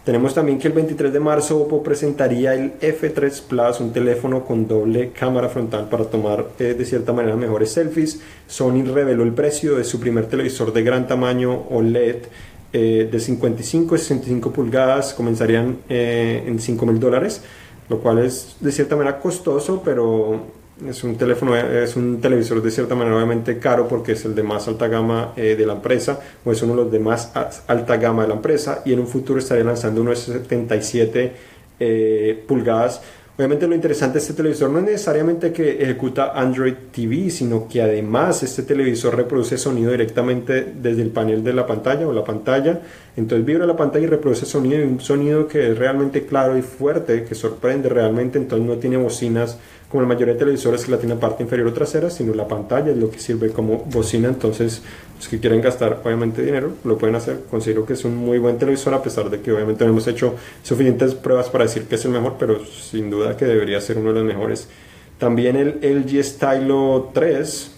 Tenemos 0.07 0.35
también 0.35 0.61
que 0.61 0.69
el 0.69 0.73
23 0.73 1.13
de 1.13 1.19
marzo 1.19 1.59
Oppo 1.59 1.83
presentaría 1.83 2.55
el 2.55 2.79
F3 2.79 3.43
Plus, 3.43 3.81
un 3.81 3.93
teléfono 3.93 4.45
con 4.45 4.69
doble 4.69 5.11
cámara 5.11 5.49
frontal 5.49 5.89
para 5.89 6.05
tomar 6.05 6.47
eh, 6.61 6.75
de 6.79 6.85
cierta 6.85 7.13
manera 7.13 7.35
mejores 7.35 7.73
selfies. 7.73 8.21
Sony 8.47 8.85
reveló 8.85 9.25
el 9.25 9.33
precio 9.33 9.75
de 9.75 9.83
su 9.83 9.99
primer 9.99 10.27
televisor 10.27 10.73
de 10.73 10.85
gran 10.85 11.09
tamaño 11.09 11.65
OLED 11.71 12.19
eh, 12.73 13.09
de 13.11 13.19
55 13.19 13.97
y 13.97 13.99
65 13.99 14.53
pulgadas, 14.53 15.13
comenzarían 15.13 15.79
eh, 15.89 16.45
en 16.47 16.61
5 16.61 16.87
mil 16.87 17.01
dólares, 17.01 17.43
lo 17.89 17.99
cual 17.99 18.21
es 18.21 18.59
de 18.61 18.71
cierta 18.71 18.95
manera 18.95 19.19
costoso, 19.19 19.83
pero 19.85 20.41
es 20.85 21.05
un 21.05 21.17
teléfono, 21.17 21.57
es 21.57 21.97
un 21.97 22.21
televisor 22.21 22.63
de 22.63 22.71
cierta 22.71 22.95
manera 22.95 23.17
obviamente 23.17 23.59
caro 23.59 23.89
porque 23.89 24.13
es 24.13 24.25
el 24.27 24.35
de 24.35 24.43
más 24.43 24.69
alta 24.69 24.89
gama 24.89 25.33
eh, 25.37 25.55
de 25.57 25.67
la 25.67 25.75
empresa 25.75 26.21
o 26.45 26.53
es 26.53 26.61
uno 26.63 26.77
de 26.77 26.83
los 26.83 26.93
de 26.93 26.99
más 26.99 27.33
alta 27.67 27.97
gama 27.97 28.23
de 28.23 28.29
la 28.29 28.35
empresa 28.35 28.83
y 28.85 28.93
en 28.93 29.01
un 29.01 29.07
futuro 29.07 29.39
estaría 29.39 29.65
lanzando 29.65 30.03
unos 30.03 30.19
77 30.19 31.33
eh, 31.81 32.45
pulgadas. 32.47 33.01
Obviamente 33.39 33.67
lo 33.67 33.75
interesante 33.75 34.15
de 34.15 34.21
este 34.21 34.33
televisor 34.33 34.71
no 34.71 34.79
es 34.79 34.85
necesariamente 34.87 35.53
que 35.53 35.83
ejecuta 35.83 36.33
Android 36.35 36.73
TV, 36.91 37.29
sino 37.29 37.69
que 37.69 37.83
además 37.83 38.43
este 38.43 38.63
televisor 38.63 39.15
reproduce 39.15 39.59
sonido 39.59 39.91
directamente 39.91 40.73
desde 40.75 41.03
el 41.03 41.11
panel 41.11 41.45
de 41.45 41.53
la 41.53 41.67
pantalla 41.67 42.09
o 42.09 42.15
la 42.15 42.25
pantalla. 42.25 42.81
Entonces 43.15 43.45
vibra 43.45 43.67
la 43.67 43.77
pantalla 43.77 44.07
y 44.07 44.09
reproduce 44.09 44.47
sonido, 44.47 44.83
un 44.87 45.01
sonido 45.01 45.47
que 45.49 45.71
es 45.71 45.79
realmente 45.79 46.25
claro 46.25 46.57
y 46.57 46.63
fuerte, 46.63 47.25
que 47.25 47.35
sorprende 47.35 47.91
realmente, 47.91 48.39
entonces 48.39 48.67
no 48.67 48.77
tiene 48.77 48.97
bocinas 48.97 49.59
como 49.89 50.03
la 50.03 50.09
mayoría 50.09 50.35
de 50.35 50.39
televisores 50.39 50.85
que 50.85 50.91
la 50.91 50.99
tiene 50.99 51.15
parte 51.15 51.43
inferior 51.43 51.69
o 51.69 51.73
trasera, 51.73 52.11
sino 52.11 52.35
la 52.35 52.49
pantalla 52.49 52.91
es 52.91 52.97
lo 52.97 53.11
que 53.11 53.19
sirve 53.19 53.51
como 53.51 53.79
bocina. 53.87 54.29
Entonces, 54.29 54.83
los 55.17 55.29
que 55.29 55.39
quieren 55.39 55.61
gastar 55.61 56.01
obviamente 56.05 56.43
dinero 56.43 56.73
lo 56.85 56.99
pueden 56.99 57.15
hacer. 57.15 57.43
Considero 57.51 57.87
que 57.87 57.93
es 57.93 58.05
un 58.05 58.17
muy 58.17 58.39
buen 58.39 58.59
televisor, 58.59 58.95
a 58.95 59.03
pesar 59.03 59.31
de 59.31 59.41
que 59.41 59.53
obviamente 59.53 59.85
no 59.85 59.91
hemos 59.91 60.07
hecho 60.09 60.35
suficientes 60.63 61.15
pruebas 61.15 61.49
para 61.49 61.65
decir 61.65 61.85
que 61.85 61.95
es 61.95 62.05
el 62.05 62.11
mejor, 62.11 62.35
pero 62.39 62.65
sin 62.65 63.11
duda 63.11 63.37
que 63.37 63.45
debería 63.45 63.81
ser 63.81 63.99
uno 63.99 64.13
de 64.13 64.21
los 64.21 64.25
mejores. 64.25 64.69
También 65.19 65.57
el 65.57 65.79
LG 65.83 66.23
Stylo 66.25 67.11
3 67.15 67.71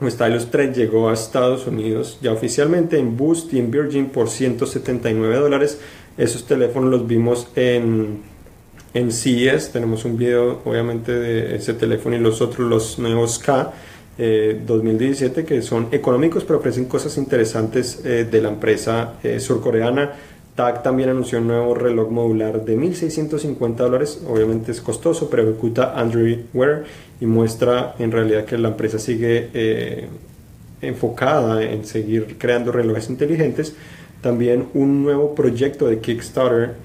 o 0.00 0.10
Stylus 0.10 0.50
3 0.50 0.76
llegó 0.76 1.08
a 1.08 1.14
Estados 1.14 1.66
Unidos 1.66 2.18
ya 2.20 2.32
oficialmente 2.32 2.98
en 2.98 3.16
Boost 3.16 3.54
y 3.54 3.60
en 3.60 3.70
Virgin 3.70 4.06
por 4.06 4.28
179 4.28 5.36
dólares. 5.36 5.80
Esos 6.18 6.46
teléfonos 6.46 6.90
los 6.90 7.06
vimos 7.06 7.48
en 7.54 8.33
en 8.94 9.10
CES 9.10 9.72
tenemos 9.72 10.04
un 10.04 10.16
video 10.16 10.62
obviamente 10.64 11.12
de 11.12 11.56
ese 11.56 11.74
teléfono 11.74 12.16
y 12.16 12.20
los 12.20 12.40
otros, 12.40 12.68
los 12.68 12.98
nuevos 12.98 13.38
K 13.40 13.72
2017 14.16 15.40
eh, 15.40 15.44
que 15.44 15.62
son 15.62 15.88
económicos 15.90 16.44
pero 16.44 16.60
ofrecen 16.60 16.84
cosas 16.84 17.18
interesantes 17.18 18.00
eh, 18.04 18.24
de 18.24 18.40
la 18.40 18.48
empresa 18.48 19.14
eh, 19.22 19.40
surcoreana. 19.40 20.12
TAG 20.54 20.84
también 20.84 21.08
anunció 21.08 21.38
un 21.38 21.48
nuevo 21.48 21.74
reloj 21.74 22.12
modular 22.12 22.64
de 22.64 22.78
1.650 22.78 23.74
dólares, 23.74 24.22
obviamente 24.28 24.70
es 24.70 24.80
costoso, 24.80 25.28
pero 25.28 25.42
ejecuta 25.42 25.98
Android 25.98 26.42
Wear 26.54 26.84
y 27.20 27.26
muestra 27.26 27.96
en 27.98 28.12
realidad 28.12 28.44
que 28.44 28.56
la 28.56 28.68
empresa 28.68 29.00
sigue 29.00 30.08
enfocada 30.86 31.62
en 31.62 31.84
seguir 31.84 32.36
creando 32.38 32.72
relojes 32.72 33.10
inteligentes. 33.10 33.74
También 34.20 34.68
un 34.74 35.02
nuevo 35.02 35.34
proyecto 35.34 35.86
de 35.86 35.98
Kickstarter 35.98 36.76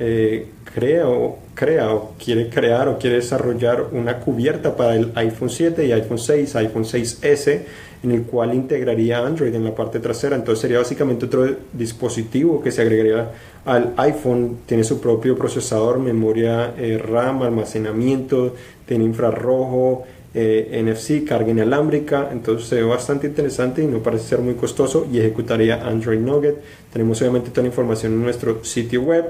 crea 0.74 1.08
o, 1.08 1.40
crea 1.56 1.94
o 1.94 2.14
quiere 2.24 2.50
crear 2.50 2.88
o 2.88 2.98
quiere 2.98 3.18
desarrollar 3.18 3.88
una 3.92 4.20
cubierta 4.20 4.76
para 4.76 4.96
el 4.96 5.12
iPhone 5.16 5.50
7 5.50 5.86
y 5.86 5.92
iPhone 5.92 6.20
6, 6.20 6.56
iPhone 6.56 6.84
6S, 6.84 7.62
en 8.04 8.12
el 8.12 8.24
cual 8.24 8.54
integraría 8.54 9.26
Android 9.26 9.54
en 9.54 9.64
la 9.64 9.76
parte 9.76 10.00
trasera. 10.00 10.36
Entonces 10.36 10.62
sería 10.62 10.80
básicamente 10.80 11.26
otro 11.26 11.48
dispositivo 11.74 12.62
que 12.62 12.72
se 12.72 12.82
agregaría 12.82 13.32
al 13.66 13.94
iPhone. 13.98 14.60
Tiene 14.66 14.84
su 14.84 15.02
propio 15.02 15.38
procesador, 15.38 16.00
memoria 16.00 16.74
eh, 16.78 16.98
RAM, 16.98 17.42
almacenamiento, 17.42 18.56
tiene 18.86 19.04
infrarrojo. 19.04 20.06
Eh, 20.32 20.84
NFC, 20.84 21.26
carga 21.28 21.50
inalámbrica, 21.50 22.30
entonces 22.32 22.70
se 22.70 22.76
ve 22.76 22.84
bastante 22.84 23.26
interesante 23.26 23.82
y 23.82 23.88
no 23.88 23.98
parece 24.04 24.28
ser 24.28 24.40
muy 24.40 24.54
costoso 24.54 25.08
y 25.12 25.18
ejecutaría 25.18 25.84
Android 25.88 26.20
Nugget. 26.20 26.58
Tenemos 26.94 27.20
obviamente 27.22 27.50
toda 27.50 27.64
la 27.64 27.70
información 27.70 28.14
en 28.14 28.22
nuestro 28.22 28.64
sitio 28.64 29.02
web. 29.02 29.26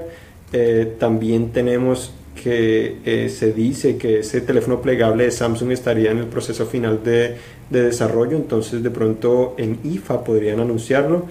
Eh, 0.52 0.96
también 0.98 1.52
tenemos 1.52 2.12
que 2.34 2.98
eh, 3.06 3.30
se 3.30 3.52
dice 3.54 3.96
que 3.96 4.18
ese 4.18 4.42
teléfono 4.42 4.82
plegable 4.82 5.24
de 5.24 5.30
Samsung 5.30 5.72
estaría 5.72 6.10
en 6.10 6.18
el 6.18 6.26
proceso 6.26 6.66
final 6.66 7.02
de, 7.02 7.36
desarrollo, 7.70 8.36
entonces 8.36 8.82
de 8.82 8.90
pronto 8.90 9.54
en 9.56 9.78
IFA 9.84 10.22
podrían 10.22 10.60
anunciarlo, 10.60 11.26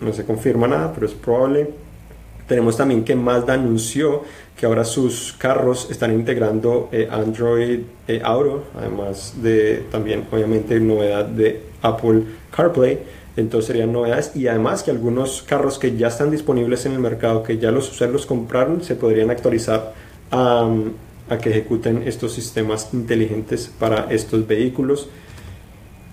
no 0.00 0.12
se 0.14 0.24
confirma 0.24 0.66
nada, 0.66 0.92
pero 0.94 1.06
es 1.06 1.12
probable. 1.12 1.68
Tenemos 2.50 2.76
también 2.76 3.04
que 3.04 3.14
Mazda 3.14 3.54
anunció 3.54 4.24
que 4.56 4.66
ahora 4.66 4.84
sus 4.84 5.32
carros 5.38 5.88
están 5.88 6.12
integrando 6.12 6.90
Android 7.08 7.80
Auto, 8.24 8.64
además 8.76 9.34
de 9.40 9.84
también 9.90 10.26
obviamente 10.30 10.80
novedad 10.80 11.24
de 11.26 11.62
Apple 11.80 12.24
CarPlay 12.50 12.98
entonces 13.36 13.68
serían 13.68 13.92
novedades 13.92 14.32
y 14.34 14.48
además 14.48 14.82
que 14.82 14.90
algunos 14.90 15.42
carros 15.42 15.78
que 15.78 15.96
ya 15.96 16.08
están 16.08 16.30
disponibles 16.30 16.86
en 16.86 16.92
el 16.92 16.98
mercado, 16.98 17.42
que 17.42 17.58
ya 17.58 17.70
los 17.70 17.90
usuarios 17.90 18.26
compraron, 18.26 18.82
se 18.82 18.96
podrían 18.96 19.30
actualizar 19.30 19.94
a, 20.30 20.68
que 21.40 21.50
ejecuten 21.50 22.02
estos 22.06 22.32
sistemas 22.32 22.88
inteligentes 22.92 23.70
para 23.78 24.08
estos 24.10 24.46
vehículos. 24.46 25.08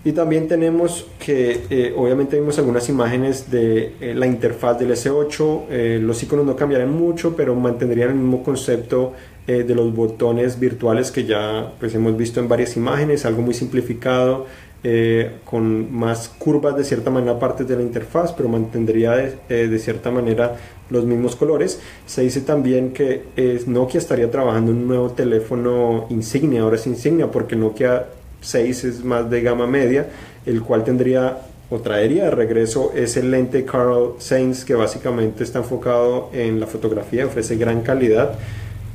Y 0.07 0.13
también 0.13 0.47
tenemos 0.47 1.05
que, 1.19 1.65
eh, 1.69 1.93
obviamente 1.93 2.39
vimos 2.39 2.57
algunas 2.57 2.87
imágenes 2.87 3.51
de 3.51 3.91
eh, 3.99 4.15
la 4.15 4.25
interfaz 4.25 4.79
del 4.79 4.91
S8, 4.91 5.65
eh, 5.69 5.99
los 6.01 6.23
iconos 6.23 6.45
no 6.45 6.55
cambiarían 6.55 6.93
mucho, 6.93 7.35
pero 7.35 7.53
mantendrían 7.55 8.11
el 8.11 8.15
mismo 8.15 8.41
concepto 8.41 9.11
de 9.45 9.75
los 9.75 9.95
botones 9.95 10.59
virtuales 10.59 11.09
que 11.09 11.23
ya 11.23 11.73
pues, 11.79 11.95
hemos 11.95 12.17
visto 12.17 12.41
en 12.41 12.49
varias 12.49 12.75
imágenes, 12.75 13.25
algo 13.25 13.41
muy 13.41 13.53
simplificado, 13.53 14.45
con 15.45 15.93
más 15.93 16.29
curvas 16.37 16.75
de 16.77 16.83
cierta 16.83 17.09
manera 17.09 17.39
partes 17.39 17.67
de 17.67 17.75
la 17.77 17.81
interfaz, 17.81 18.33
pero 18.33 18.47
mantendría 18.49 19.11
de, 19.11 19.37
eh, 19.49 19.79
cierta 19.79 20.11
manera 20.11 20.57
los 20.89 21.05
mismos 21.05 21.37
colores. 21.37 21.79
Se 22.05 22.23
dice 22.23 22.41
también 22.41 22.91
que 22.91 23.23
Nokia 23.67 23.99
estaría 23.99 24.29
trabajando 24.29 24.71
en 24.71 24.79
un 24.79 24.87
nuevo 24.87 25.11
teléfono 25.11 26.07
insignia, 26.09 26.61
ahora 26.61 26.75
es 26.75 26.85
insignia 26.85 27.31
porque 27.31 27.55
Nokia 27.55 28.05
6 28.41 28.83
es 28.83 29.03
más 29.03 29.29
de 29.29 29.41
gama 29.41 29.67
media, 29.67 30.07
el 30.45 30.61
cual 30.61 30.83
tendría 30.83 31.37
o 31.69 31.79
traería 31.79 32.25
de 32.25 32.31
regreso 32.31 32.93
ese 32.95 33.23
lente 33.23 33.65
Carl 33.65 34.15
Sainz 34.19 34.63
que 34.63 34.73
básicamente 34.73 35.43
está 35.43 35.59
enfocado 35.59 36.29
en 36.33 36.59
la 36.59 36.67
fotografía, 36.67 37.25
ofrece 37.25 37.57
gran 37.57 37.81
calidad. 37.81 38.35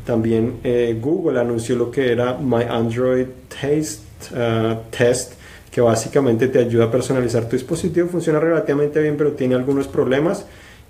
También 0.06 0.58
eh, 0.64 0.98
Google 1.00 1.38
anunció 1.38 1.76
lo 1.76 1.90
que 1.90 2.10
era 2.10 2.34
My 2.38 2.64
Android 2.68 3.26
Taste, 3.48 4.00
uh, 4.32 4.76
Test, 4.90 5.34
que 5.70 5.80
básicamente 5.80 6.48
te 6.48 6.58
ayuda 6.58 6.86
a 6.86 6.90
personalizar 6.90 7.44
tu 7.44 7.56
dispositivo. 7.56 8.08
Funciona 8.08 8.40
relativamente 8.40 9.00
bien, 9.00 9.16
pero 9.16 9.32
tiene 9.32 9.54
algunos 9.54 9.86
problemas. 9.86 10.44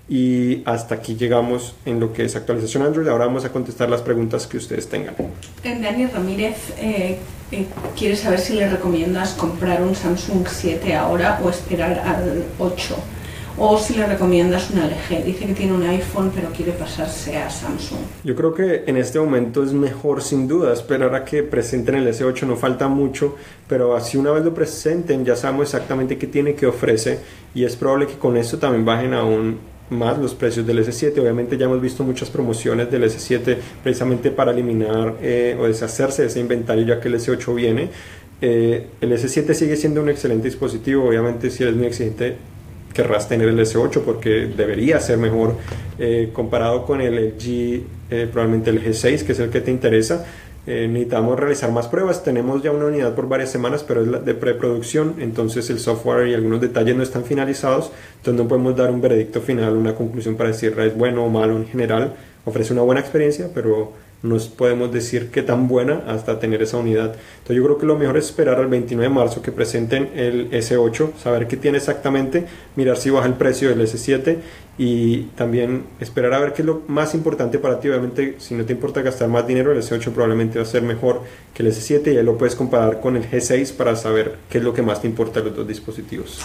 Y 0.09 0.63
hasta 0.65 0.95
aquí 0.95 1.15
llegamos 1.15 1.75
en 1.85 1.99
lo 1.99 2.11
que 2.11 2.25
es 2.25 2.35
actualización 2.35 2.83
Android. 2.83 3.07
Ahora 3.07 3.25
vamos 3.25 3.45
a 3.45 3.51
contestar 3.51 3.89
las 3.89 4.01
preguntas 4.01 4.47
que 4.47 4.57
ustedes 4.57 4.89
tengan. 4.89 5.15
Daniel 5.63 6.09
Ramírez, 6.13 6.57
eh, 6.77 7.17
eh, 7.53 7.67
quiere 7.97 8.15
saber 8.15 8.39
si 8.39 8.53
le 8.53 8.67
recomiendas 8.67 9.33
comprar 9.33 9.81
un 9.81 9.95
Samsung 9.95 10.47
7 10.47 10.95
ahora 10.95 11.39
o 11.43 11.49
esperar 11.49 11.99
al 11.99 12.43
8 12.57 12.95
o 13.57 13.77
si 13.77 13.93
le 13.93 14.07
recomiendas 14.07 14.71
una 14.71 14.87
LG. 14.87 15.23
Dice 15.23 15.45
que 15.45 15.53
tiene 15.53 15.73
un 15.73 15.83
iPhone 15.83 16.31
pero 16.33 16.49
quiere 16.49 16.71
pasarse 16.71 17.37
a 17.37 17.49
Samsung. 17.49 17.99
Yo 18.23 18.35
creo 18.35 18.53
que 18.53 18.83
en 18.87 18.97
este 18.97 19.19
momento 19.19 19.63
es 19.63 19.73
mejor 19.73 20.21
sin 20.21 20.47
duda 20.47 20.73
esperar 20.73 21.13
a 21.15 21.23
que 21.23 21.43
presenten 21.43 21.95
el 21.95 22.07
S8, 22.07 22.47
no 22.47 22.55
falta 22.55 22.87
mucho, 22.87 23.35
pero 23.67 23.95
así 23.95 24.17
una 24.17 24.31
vez 24.31 24.43
lo 24.43 24.53
presenten 24.53 25.23
ya 25.23 25.35
sabemos 25.35 25.67
exactamente 25.67 26.17
qué 26.17 26.27
tiene 26.27 26.55
que 26.55 26.65
ofrece 26.65 27.19
y 27.53 27.65
es 27.65 27.75
probable 27.75 28.07
que 28.07 28.15
con 28.15 28.37
esto 28.37 28.57
también 28.57 28.85
bajen 28.85 29.13
aún 29.13 29.72
más 29.89 30.17
los 30.17 30.33
precios 30.33 30.65
del 30.65 30.79
S7. 30.79 31.19
Obviamente 31.19 31.57
ya 31.57 31.65
hemos 31.65 31.81
visto 31.81 32.03
muchas 32.03 32.29
promociones 32.29 32.89
del 32.89 33.03
S7 33.03 33.57
precisamente 33.83 34.31
para 34.31 34.51
eliminar 34.51 35.17
eh, 35.21 35.57
o 35.59 35.65
deshacerse 35.65 36.23
de 36.23 36.27
ese 36.29 36.39
inventario 36.39 36.85
ya 36.85 36.99
que 36.99 37.07
el 37.07 37.15
S8 37.15 37.55
viene. 37.55 37.89
Eh, 38.41 38.87
el 38.99 39.11
S7 39.11 39.53
sigue 39.53 39.75
siendo 39.75 40.01
un 40.01 40.09
excelente 40.09 40.47
dispositivo, 40.47 41.07
obviamente 41.07 41.49
si 41.49 41.63
eres 41.63 41.75
muy 41.75 41.87
exigente 41.87 42.35
querrás 42.93 43.27
tener 43.27 43.49
el 43.49 43.59
S8 43.59 44.01
porque 44.01 44.51
debería 44.55 44.99
ser 44.99 45.17
mejor 45.17 45.55
eh, 45.99 46.29
comparado 46.31 46.85
con 46.85 47.01
el 47.01 47.35
eh, 47.39 47.83
probablemente 48.31 48.69
el 48.69 48.83
G6, 48.83 49.23
que 49.23 49.31
es 49.31 49.39
el 49.39 49.49
que 49.49 49.61
te 49.61 49.71
interesa. 49.71 50.25
Eh, 50.65 50.87
necesitamos 50.87 51.37
realizar 51.37 51.71
más 51.71 51.87
pruebas. 51.87 52.23
Tenemos 52.23 52.63
ya 52.63 52.71
una 52.71 52.85
unidad 52.85 53.13
por 53.15 53.27
varias 53.27 53.51
semanas, 53.51 53.83
pero 53.83 54.01
es 54.01 54.25
de 54.25 54.33
preproducción, 54.33 55.15
entonces 55.19 55.69
el 55.69 55.79
software 55.79 56.27
y 56.27 56.33
algunos 56.33 56.61
detalles 56.61 56.95
no 56.95 57.03
están 57.03 57.25
finalizados, 57.25 57.91
entonces 58.17 58.41
no 58.41 58.47
podemos 58.47 58.75
dar 58.75 58.89
un 58.89 59.01
veredicto 59.01 59.41
final, 59.41 59.75
una 59.75 59.93
conclusión 59.93 60.35
para 60.35 60.49
decir 60.49 60.77
es 60.79 60.95
bueno 60.95 61.25
o 61.25 61.29
malo 61.29 61.57
en 61.57 61.67
general. 61.67 62.13
Ofrece 62.45 62.73
una 62.73 62.81
buena 62.81 63.01
experiencia, 63.01 63.49
pero 63.53 63.93
no 64.23 64.37
podemos 64.57 64.91
decir 64.91 65.29
qué 65.31 65.43
tan 65.43 65.67
buena 65.67 66.03
hasta 66.07 66.39
tener 66.39 66.63
esa 66.63 66.77
unidad. 66.77 67.13
Entonces 67.39 67.57
yo 67.57 67.63
creo 67.65 67.77
que 67.77 67.85
lo 67.85 67.97
mejor 67.97 68.17
es 68.17 68.25
esperar 68.25 68.57
al 68.57 68.67
29 68.67 69.09
de 69.09 69.13
marzo 69.13 69.41
que 69.41 69.51
presenten 69.51 70.11
el 70.15 70.49
S8, 70.49 71.17
saber 71.21 71.47
qué 71.47 71.57
tiene 71.57 71.77
exactamente, 71.77 72.45
mirar 72.77 72.95
si 72.95 73.09
baja 73.09 73.27
el 73.27 73.33
precio 73.33 73.67
del 73.67 73.81
S7 73.81 74.37
y 74.77 75.23
también 75.35 75.83
esperar 75.99 76.33
a 76.33 76.39
ver 76.39 76.53
qué 76.53 76.61
es 76.61 76.65
lo 76.65 76.83
más 76.87 77.13
importante 77.13 77.59
para 77.59 77.81
ti. 77.81 77.89
Obviamente 77.89 78.35
si 78.39 78.55
no 78.55 78.63
te 78.63 78.71
importa 78.71 79.01
gastar 79.01 79.27
más 79.27 79.45
dinero, 79.45 79.73
el 79.73 79.79
S8 79.79 80.11
probablemente 80.13 80.57
va 80.57 80.63
a 80.63 80.67
ser 80.67 80.83
mejor 80.83 81.21
que 81.53 81.61
el 81.61 81.69
S7 81.69 82.13
y 82.13 82.17
ahí 82.17 82.23
lo 82.23 82.37
puedes 82.37 82.55
comparar 82.55 83.01
con 83.01 83.17
el 83.17 83.29
G6 83.29 83.73
para 83.73 83.97
saber 83.97 84.37
qué 84.49 84.59
es 84.59 84.63
lo 84.63 84.73
que 84.73 84.81
más 84.81 85.01
te 85.01 85.07
importa 85.07 85.41
de 85.41 85.47
los 85.47 85.57
dos 85.57 85.67
dispositivos. 85.67 86.39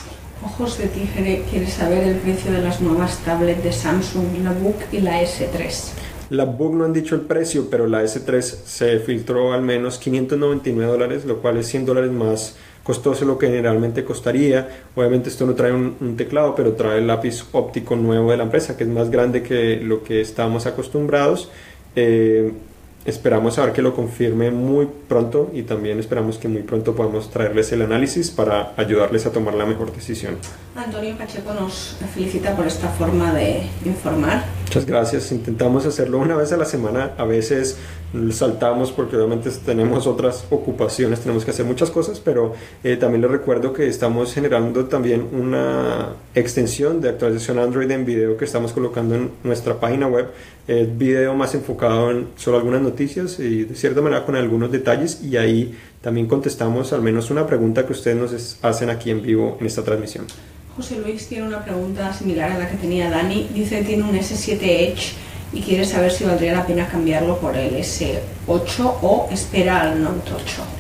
Ojos 0.45 0.79
de 0.79 0.89
Tigre 0.89 1.45
quiere 1.49 1.69
saber 1.69 2.03
el 2.09 2.17
precio 2.17 2.51
de 2.51 2.61
las 2.61 2.81
nuevas 2.81 3.19
tablets 3.19 3.63
de 3.63 3.73
Samsung, 3.73 4.43
la 4.43 4.53
Book 4.53 4.77
y 4.91 5.01
la 5.01 5.23
S3. 5.23 5.93
La 6.31 6.45
Book 6.45 6.75
no 6.75 6.85
han 6.85 6.93
dicho 6.93 7.15
el 7.15 7.23
precio, 7.23 7.69
pero 7.71 7.87
la 7.87 8.03
S3 8.03 8.41
se 8.41 8.99
filtró 8.99 9.53
al 9.53 9.63
menos 9.63 9.99
599 9.99 10.93
dólares, 10.93 11.25
lo 11.25 11.39
cual 11.39 11.57
es 11.57 11.67
100 11.69 11.87
dólares 11.87 12.11
más 12.11 12.57
costoso 12.83 13.21
de 13.21 13.27
lo 13.27 13.39
que 13.39 13.47
generalmente 13.47 14.05
costaría. 14.05 14.69
Obviamente 14.95 15.29
esto 15.29 15.47
no 15.47 15.55
trae 15.55 15.73
un, 15.73 16.17
teclado, 16.17 16.55
pero 16.55 16.73
trae 16.73 16.99
el 16.99 17.07
lápiz 17.07 17.45
óptico 17.53 17.97
nuevo 17.97 18.31
de 18.31 18.37
la 18.37 18.45
empresa, 18.45 18.77
que 18.77 18.85
es 18.85 18.91
más 18.91 19.11
grande 19.11 19.43
que 19.43 19.77
lo 19.77 20.03
que 20.03 20.21
estamos 20.21 20.67
acostumbrados. 20.67 21.51
Eh, 21.97 22.53
Esperamos 23.09 23.55
saber 23.55 23.73
que 23.73 23.81
lo 23.81 23.95
confirme 23.95 24.51
muy 24.51 24.87
pronto 25.09 25.51
y 25.55 25.63
también 25.63 25.99
esperamos 25.99 26.37
que 26.37 26.47
muy 26.47 26.63
pronto 26.63 26.95
podamos 26.95 27.31
traerles 27.31 27.73
el 27.73 27.81
análisis 27.81 28.31
para 28.31 28.75
ayudarles 28.77 29.25
a 29.25 29.33
tomar 29.33 29.55
la 29.55 29.65
mejor 29.65 29.95
decisión. 29.95 30.37
Antonio 30.79 31.17
Pacheco 31.17 31.53
nos 31.53 31.97
felicita 32.15 32.55
por 32.55 32.67
esta 32.67 32.89
forma 32.89 33.33
de 33.35 33.63
informar. 33.85 34.45
Muchas 34.65 34.87
gracias. 34.87 35.33
Intentamos 35.33 35.87
hacerlo 35.87 36.19
una 36.19 36.37
vez 36.37 36.53
a 36.53 36.57
la 36.57 36.65
semana. 36.65 37.13
A 37.19 37.25
veces 37.25 37.79
saltamos 38.31 38.93
porque 38.93 39.17
obviamente 39.17 39.51
tenemos 39.65 40.07
otras 40.07 40.47
ocupaciones, 40.51 41.21
tenemos 41.21 41.45
que 41.45 41.51
hacer 41.51 41.67
muchas 41.67 41.91
cosas, 41.91 42.21
pero 42.21 42.55
eh, 42.83 42.97
también 42.97 43.23
les 43.23 43.31
recuerdo 43.31 43.73
que 43.73 43.87
estamos 43.87 44.33
generando 44.33 44.87
también 44.87 45.29
una 45.33 46.11
extensión 46.35 47.01
de 47.01 47.11
actualización 47.11 47.59
Android 47.59 47.91
en 47.91 48.07
video 48.07 48.37
que 48.37 48.45
estamos 48.45 48.73
colocando 48.73 49.15
en 49.15 49.31
nuestra 49.43 49.79
página 49.79 50.07
web. 50.07 50.29
Eh, 50.69 50.89
video 50.91 51.35
más 51.35 51.55
enfocado 51.55 52.11
en 52.11 52.29
solo 52.37 52.59
algunas 52.59 52.83
noticias 52.83 53.41
y 53.41 53.65
de 53.65 53.75
cierta 53.75 54.03
manera 54.03 54.25
con 54.27 54.37
algunos 54.37 54.71
detalles 54.71 55.23
y 55.23 55.37
ahí 55.39 55.75
también 56.03 56.27
contestamos 56.27 56.93
al 56.93 57.01
menos 57.01 57.31
una 57.31 57.47
pregunta 57.47 57.87
que 57.87 57.93
ustedes 57.93 58.17
nos 58.17 58.59
hacen 58.63 58.91
aquí 58.91 59.11
en 59.11 59.23
vivo 59.23 59.57
en 59.61 59.67
esta 59.67 59.83
transmisión. 59.83 60.27
José 60.79 61.01
Luis 61.01 61.27
tiene 61.27 61.45
una 61.45 61.65
pregunta 61.65 62.13
similar 62.15 62.53
a 62.53 62.59
la 62.59 62.71
que 62.71 62.77
tenía 62.77 63.11
Dani. 63.11 63.49
Dice 63.53 63.79
que 63.79 63.85
tiene 63.85 64.05
un 64.05 64.15
S7 64.15 64.63
Edge 64.63 65.13
y 65.53 65.61
quiere 65.61 65.85
saber 65.85 66.13
si 66.13 66.23
valdría 66.23 66.53
la 66.53 66.65
pena 66.65 66.87
cambiarlo 66.87 67.37
por 67.41 67.57
el 67.57 67.75
S8 67.75 68.95
o 69.03 69.29
espera 69.33 69.81
al 69.81 70.01
Note 70.01 70.31
8. 70.37 70.78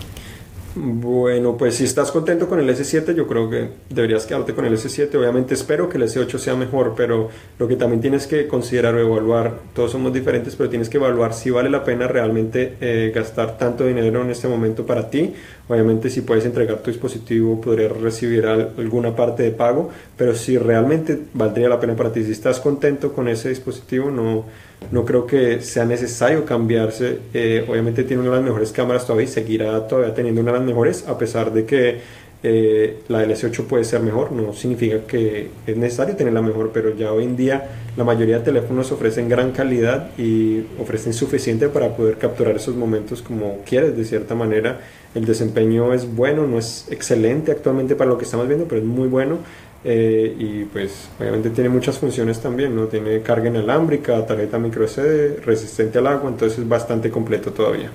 Bueno, 0.80 1.56
pues 1.56 1.74
si 1.74 1.82
estás 1.82 2.12
contento 2.12 2.48
con 2.48 2.60
el 2.60 2.68
S7, 2.70 3.12
yo 3.12 3.26
creo 3.26 3.50
que 3.50 3.68
deberías 3.90 4.26
quedarte 4.26 4.54
con 4.54 4.64
el 4.64 4.74
S7. 4.74 5.12
Obviamente 5.16 5.54
espero 5.54 5.88
que 5.88 5.96
el 5.96 6.04
S8 6.04 6.38
sea 6.38 6.54
mejor, 6.54 6.94
pero 6.96 7.30
lo 7.58 7.66
que 7.66 7.74
también 7.74 8.00
tienes 8.00 8.28
que 8.28 8.46
considerar 8.46 8.94
o 8.94 9.00
evaluar, 9.00 9.58
todos 9.74 9.90
somos 9.90 10.12
diferentes, 10.12 10.54
pero 10.54 10.70
tienes 10.70 10.88
que 10.88 10.98
evaluar 10.98 11.34
si 11.34 11.50
vale 11.50 11.68
la 11.68 11.82
pena 11.82 12.06
realmente 12.06 12.76
eh, 12.80 13.10
gastar 13.12 13.58
tanto 13.58 13.86
dinero 13.86 14.22
en 14.22 14.30
este 14.30 14.46
momento 14.46 14.86
para 14.86 15.10
ti. 15.10 15.34
Obviamente 15.66 16.10
si 16.10 16.20
puedes 16.20 16.44
entregar 16.44 16.78
tu 16.78 16.92
dispositivo, 16.92 17.60
podrías 17.60 17.90
recibir 17.90 18.46
alguna 18.46 19.16
parte 19.16 19.42
de 19.42 19.50
pago, 19.50 19.90
pero 20.16 20.32
si 20.36 20.58
realmente 20.58 21.18
valdría 21.34 21.68
la 21.68 21.80
pena 21.80 21.96
para 21.96 22.12
ti, 22.12 22.22
si 22.22 22.30
estás 22.30 22.60
contento 22.60 23.12
con 23.12 23.26
ese 23.26 23.48
dispositivo, 23.48 24.12
no 24.12 24.44
no 24.90 25.04
creo 25.04 25.26
que 25.26 25.60
sea 25.60 25.84
necesario 25.84 26.44
cambiarse. 26.44 27.18
Eh, 27.34 27.64
obviamente 27.68 28.04
tiene 28.04 28.22
una 28.22 28.30
de 28.30 28.36
las 28.36 28.44
mejores 28.44 28.72
cámaras 28.72 29.06
todavía 29.06 29.24
y 29.24 29.28
seguirá 29.28 29.86
todavía 29.86 30.14
teniendo 30.14 30.40
una 30.40 30.52
de 30.52 30.58
las 30.58 30.66
mejores, 30.66 31.06
a 31.06 31.18
pesar 31.18 31.52
de 31.52 31.64
que 31.64 32.00
eh, 32.40 32.98
la 33.08 33.24
S8 33.24 33.64
puede 33.64 33.84
ser 33.84 34.00
mejor. 34.00 34.32
No 34.32 34.52
significa 34.52 35.00
que 35.06 35.50
es 35.66 35.76
necesario 35.76 36.16
tener 36.16 36.32
la 36.32 36.42
mejor, 36.42 36.70
pero 36.72 36.94
ya 36.96 37.12
hoy 37.12 37.24
en 37.24 37.36
día 37.36 37.68
la 37.96 38.04
mayoría 38.04 38.38
de 38.38 38.44
teléfonos 38.44 38.92
ofrecen 38.92 39.28
gran 39.28 39.50
calidad 39.52 40.10
y 40.16 40.64
ofrecen 40.80 41.12
suficiente 41.12 41.68
para 41.68 41.96
poder 41.96 42.16
capturar 42.16 42.56
esos 42.56 42.76
momentos 42.76 43.22
como 43.22 43.58
quieres, 43.66 43.96
de 43.96 44.04
cierta 44.04 44.34
manera. 44.34 44.80
El 45.14 45.24
desempeño 45.24 45.92
es 45.94 46.14
bueno, 46.14 46.46
no 46.46 46.58
es 46.58 46.86
excelente 46.90 47.50
actualmente 47.50 47.96
para 47.96 48.10
lo 48.10 48.18
que 48.18 48.24
estamos 48.24 48.46
viendo, 48.46 48.66
pero 48.68 48.80
es 48.80 48.86
muy 48.86 49.08
bueno. 49.08 49.38
Eh, 49.84 50.34
y 50.38 50.64
pues 50.64 51.08
obviamente 51.20 51.50
tiene 51.50 51.68
muchas 51.68 51.98
funciones 51.98 52.40
también, 52.40 52.74
¿no? 52.74 52.86
Tiene 52.86 53.22
carga 53.22 53.48
inalámbrica, 53.48 54.26
tarjeta 54.26 54.58
micro 54.58 54.86
SD, 54.86 55.40
resistente 55.44 55.98
al 55.98 56.08
agua, 56.08 56.30
entonces 56.30 56.58
es 56.58 56.68
bastante 56.68 57.10
completo 57.10 57.52
todavía. 57.52 57.90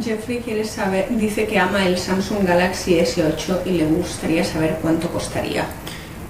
Jeffrey 0.00 0.38
quiere 0.38 0.64
saber, 0.64 1.06
dice 1.10 1.46
que 1.46 1.58
ama 1.58 1.86
el 1.86 1.98
Samsung 1.98 2.46
Galaxy 2.46 2.98
S8 2.98 3.66
y 3.66 3.70
le 3.72 3.86
gustaría 3.86 4.44
saber 4.44 4.76
cuánto 4.80 5.08
costaría. 5.08 5.66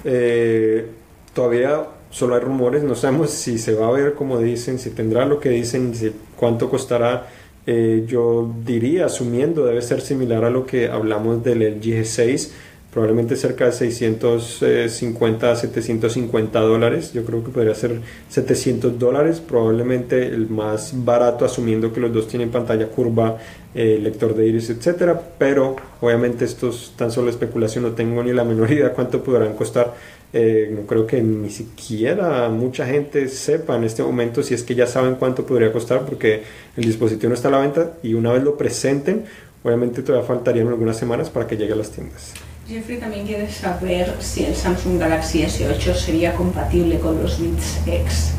Eh, 0.05 0.87
todavía 1.35 1.85
solo 2.11 2.37
hay 2.37 2.41
rumores, 2.41 2.83
no 2.83 2.95
sabemos 2.95 3.31
si 3.31 3.59
se 3.59 3.75
va 3.75 3.89
a 3.89 3.91
ver 3.91 4.15
como 4.15 4.39
dicen, 4.39 4.79
si 4.79 4.91
tendrá 4.91 5.27
lo 5.27 5.39
que 5.39 5.51
dicen, 5.51 5.95
si, 5.95 6.13
cuánto 6.37 6.71
costará. 6.71 7.29
Eh, 7.67 8.05
yo 8.07 8.51
diría, 8.65 9.05
asumiendo, 9.05 9.67
debe 9.67 9.83
ser 9.83 10.01
similar 10.01 10.45
a 10.45 10.51
lo 10.51 10.65
que 10.65 10.89
hablamos 10.89 11.45
del 11.45 11.59
LG 11.59 12.01
G6 12.01 12.51
probablemente 12.99 13.37
cerca 13.37 13.67
de 13.67 13.71
650 13.71 15.53
a 15.53 15.55
750 15.55 16.59
dólares. 16.59 17.13
Yo 17.13 17.25
creo 17.25 17.45
que 17.45 17.51
podría 17.51 17.73
ser 17.73 18.01
700 18.29 18.99
dólares, 18.99 19.41
probablemente 19.41 20.27
el 20.27 20.49
más 20.49 20.93
barato, 21.05 21.45
asumiendo 21.45 21.93
que 21.93 22.01
los 22.01 22.13
dos 22.13 22.27
tienen 22.27 22.51
pantalla 22.51 22.89
curva, 22.89 23.39
eh, 23.73 24.01
lector 24.03 24.35
de 24.35 24.49
iris, 24.49 24.71
etcétera. 24.71 25.21
Pero 25.39 25.77
obviamente 26.01 26.45
esto 26.45 26.71
es 26.71 26.95
tan 26.97 27.13
solo 27.13 27.31
especulación, 27.31 27.85
no 27.85 27.93
tengo 27.93 28.21
ni 28.25 28.33
la 28.33 28.43
menor 28.43 28.69
idea 28.73 28.93
cuánto 28.93 29.23
podrán 29.23 29.53
costar. 29.53 29.95
Eh, 30.33 30.69
no 30.75 30.85
creo 30.85 31.07
que 31.07 31.23
ni 31.23 31.51
siquiera 31.51 32.49
mucha 32.49 32.85
gente 32.85 33.29
sepa 33.29 33.77
en 33.77 33.85
este 33.85 34.03
momento 34.03 34.43
si 34.43 34.55
es 34.55 34.65
que 34.65 34.75
ya 34.75 34.89
saben 34.89 35.15
cuánto 35.15 35.47
podría 35.47 35.73
costar 35.73 36.05
porque 36.05 36.43
el 36.77 36.85
dispositivo 36.85 37.29
no 37.29 37.37
está 37.37 37.47
a 37.47 37.53
la 37.53 37.59
venta 37.61 37.93
y 38.03 38.15
una 38.15 38.33
vez 38.33 38.43
lo 38.43 38.59
presenten, 38.59 39.25
obviamente 39.63 40.03
todavía 40.03 40.27
faltarían 40.27 40.67
algunas 40.67 40.97
semanas 40.97 41.31
para 41.31 41.47
que 41.47 41.57
llegue 41.57 41.75
a 41.75 41.77
las 41.77 41.93
tiendas. 41.93 42.35
Jeffrey 42.69 42.99
también 42.99 43.25
quiere 43.25 43.51
saber 43.51 44.13
si 44.21 44.45
el 44.45 44.55
Samsung 44.55 44.99
Galaxy 44.99 45.41
S8 45.41 45.95
sería 45.95 46.35
compatible 46.35 46.99
con 46.99 47.23
los 47.23 47.41
Beats 47.41 47.81
X. 47.87 48.35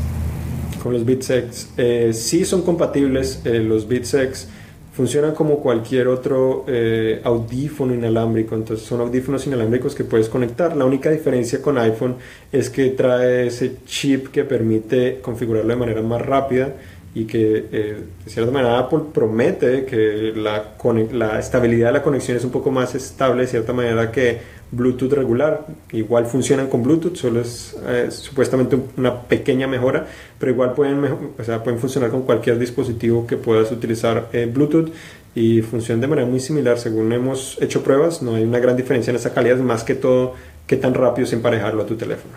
Con 0.83 0.93
los 0.93 1.03
Beats 1.03 1.31
X, 1.31 1.69
eh, 1.77 2.11
sí 2.13 2.45
son 2.45 2.61
compatibles. 2.61 3.41
Eh, 3.43 3.57
los 3.57 3.87
Beats 3.87 4.13
X 4.13 4.47
funcionan 4.93 5.33
como 5.33 5.57
cualquier 5.61 6.09
otro 6.09 6.63
eh, 6.67 7.21
audífono 7.23 7.95
inalámbrico. 7.95 8.53
Entonces 8.53 8.85
son 8.85 9.01
audífonos 9.01 9.47
inalámbricos 9.47 9.95
que 9.95 10.03
puedes 10.03 10.29
conectar. 10.29 10.77
La 10.77 10.85
única 10.85 11.09
diferencia 11.09 11.59
con 11.59 11.79
iPhone 11.79 12.17
es 12.51 12.69
que 12.69 12.89
trae 12.89 13.47
ese 13.47 13.77
chip 13.87 14.27
que 14.27 14.43
permite 14.43 15.21
configurarlo 15.23 15.69
de 15.69 15.75
manera 15.75 16.03
más 16.03 16.21
rápida 16.21 16.75
y 17.15 17.25
que 17.25 17.67
eh, 17.71 17.97
de 18.23 18.31
cierta 18.31 18.51
manera 18.51 18.79
Apple 18.79 18.99
promete 19.13 19.85
que 19.85 20.33
la, 20.35 20.75
la 21.11 21.39
estabilidad 21.39 21.87
de 21.87 21.93
la 21.93 22.03
conexión 22.03 22.37
es 22.37 22.43
un 22.43 22.51
poco 22.51 22.71
más 22.71 22.93
estable 22.95 23.41
de 23.41 23.47
cierta 23.47 23.73
manera 23.73 24.11
que 24.11 24.59
Bluetooth 24.71 25.13
regular. 25.13 25.65
Igual 25.91 26.25
funcionan 26.27 26.67
con 26.67 26.83
Bluetooth, 26.83 27.15
solo 27.15 27.41
es 27.41 27.75
eh, 27.87 28.09
supuestamente 28.11 28.77
una 28.97 29.23
pequeña 29.23 29.67
mejora, 29.67 30.07
pero 30.37 30.51
igual 30.51 30.73
pueden, 30.73 31.03
o 31.03 31.43
sea, 31.43 31.63
pueden 31.63 31.79
funcionar 31.79 32.11
con 32.11 32.23
cualquier 32.23 32.59
dispositivo 32.59 33.25
que 33.25 33.37
puedas 33.37 33.71
utilizar 33.71 34.29
eh, 34.33 34.49
Bluetooth. 34.51 34.91
y 35.35 35.61
funciona 35.61 36.01
de 36.01 36.07
manera 36.07 36.27
muy 36.27 36.39
similar. 36.39 36.77
Según 36.79 37.11
hemos 37.13 37.59
hecho 37.61 37.83
pruebas, 37.83 38.21
no 38.21 38.35
hay 38.35 38.43
una 38.43 38.59
gran 38.59 38.75
diferencia 38.75 39.11
en 39.11 39.17
esa 39.17 39.33
calidad, 39.33 39.57
más 39.57 39.83
que 39.83 39.95
todo 39.95 40.33
qué 40.67 40.77
tan 40.77 40.93
rápido 40.93 41.25
es 41.25 41.33
emparejarlo 41.33 41.83
a 41.83 41.85
tu 41.85 41.95
teléfono. 41.95 42.33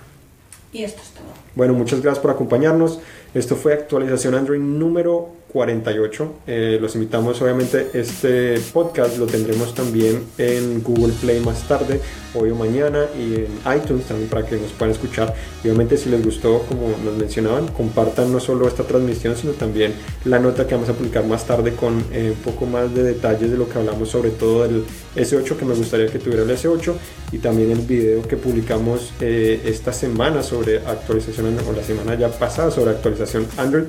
Y 0.73 0.85
esto 0.85 1.03
es 1.03 1.11
todo. 1.11 1.42
Bueno, 1.55 1.75
muchas 1.75 2.01
gracias 2.01 2.23
por 2.23 2.31
acompañarnos. 2.31 2.99
Esto 3.35 3.57
fue 3.57 3.75
actualización 3.75 4.35
Android 4.35 4.61
número 4.61 5.43
48. 5.53 6.33
Eh, 6.47 6.79
los 6.81 6.95
invitamos, 6.95 7.41
obviamente, 7.43 7.89
este 7.93 8.59
podcast 8.73 9.19
lo 9.19 9.27
tendremos 9.27 9.75
también 9.75 10.23
en 10.39 10.83
Google 10.83 11.13
Play 11.21 11.41
más 11.41 11.69
tarde, 11.69 12.01
hoy 12.35 12.51
o 12.51 12.55
mañana, 12.55 13.07
y 13.19 13.35
en 13.35 13.77
iTunes 13.77 14.07
también 14.07 14.29
para 14.31 14.47
que 14.47 14.57
nos 14.57 14.73
puedan 14.73 14.93
escuchar. 14.93 15.35
Y 15.63 15.69
obviamente, 15.69 15.97
si 15.99 16.09
les 16.09 16.25
gustó, 16.25 16.61
como 16.69 16.89
nos 17.05 17.17
mencionaban, 17.17 17.69
compartan 17.69 18.33
no 18.33 18.41
solo 18.41 18.67
esta 18.67 18.85
transmisión, 18.85 19.37
sino 19.37 19.53
también 19.53 19.93
la 20.25 20.39
nota 20.39 20.67
que 20.67 20.75
vamos 20.75 20.89
a 20.89 20.95
publicar 20.95 21.27
más 21.27 21.47
tarde 21.47 21.73
con 21.75 22.03
eh, 22.13 22.33
un 22.35 22.43
poco 22.43 22.65
más 22.67 22.95
de 22.95 23.03
detalles 23.03 23.51
de 23.51 23.59
lo 23.59 23.69
que 23.69 23.79
hablamos, 23.79 24.09
sobre 24.09 24.31
todo 24.31 24.63
del 24.63 24.85
S8, 25.17 25.57
que 25.57 25.65
me 25.65 25.75
gustaría 25.75 26.07
que 26.07 26.19
tuviera 26.19 26.43
el 26.45 26.51
S8, 26.51 26.95
y 27.33 27.39
también 27.39 27.71
el 27.71 27.81
video 27.81 28.23
que 28.23 28.37
publicamos 28.37 29.13
eh, 29.21 29.61
esta 29.67 29.93
semana 29.93 30.43
sobre 30.43 30.79
actualización, 30.79 31.42
o 31.47 31.73
la 31.73 31.83
semana 31.83 32.15
ya 32.15 32.29
pasada 32.29 32.71
sobre 32.71 32.93
actualización 32.93 33.47
Android 33.57 33.85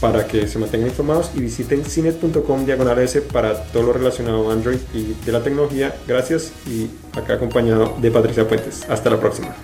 para 0.00 0.26
que 0.26 0.46
se 0.46 0.58
mantengan 0.58 0.88
informados 0.88 1.30
y 1.34 1.40
visiten 1.40 1.84
cinet.com 1.84 2.64
diagonal 2.64 2.98
S 3.00 3.20
para 3.20 3.54
todo 3.64 3.84
lo 3.84 3.92
relacionado 3.92 4.48
a 4.48 4.52
Android 4.52 4.78
y 4.94 5.14
de 5.24 5.32
la 5.32 5.42
tecnología. 5.42 5.94
Gracias 6.06 6.52
y 6.66 6.88
acá 7.18 7.34
acompañado 7.34 7.96
de 8.00 8.10
Patricia 8.10 8.46
Puentes. 8.46 8.88
Hasta 8.88 9.10
la 9.10 9.18
próxima. 9.18 9.54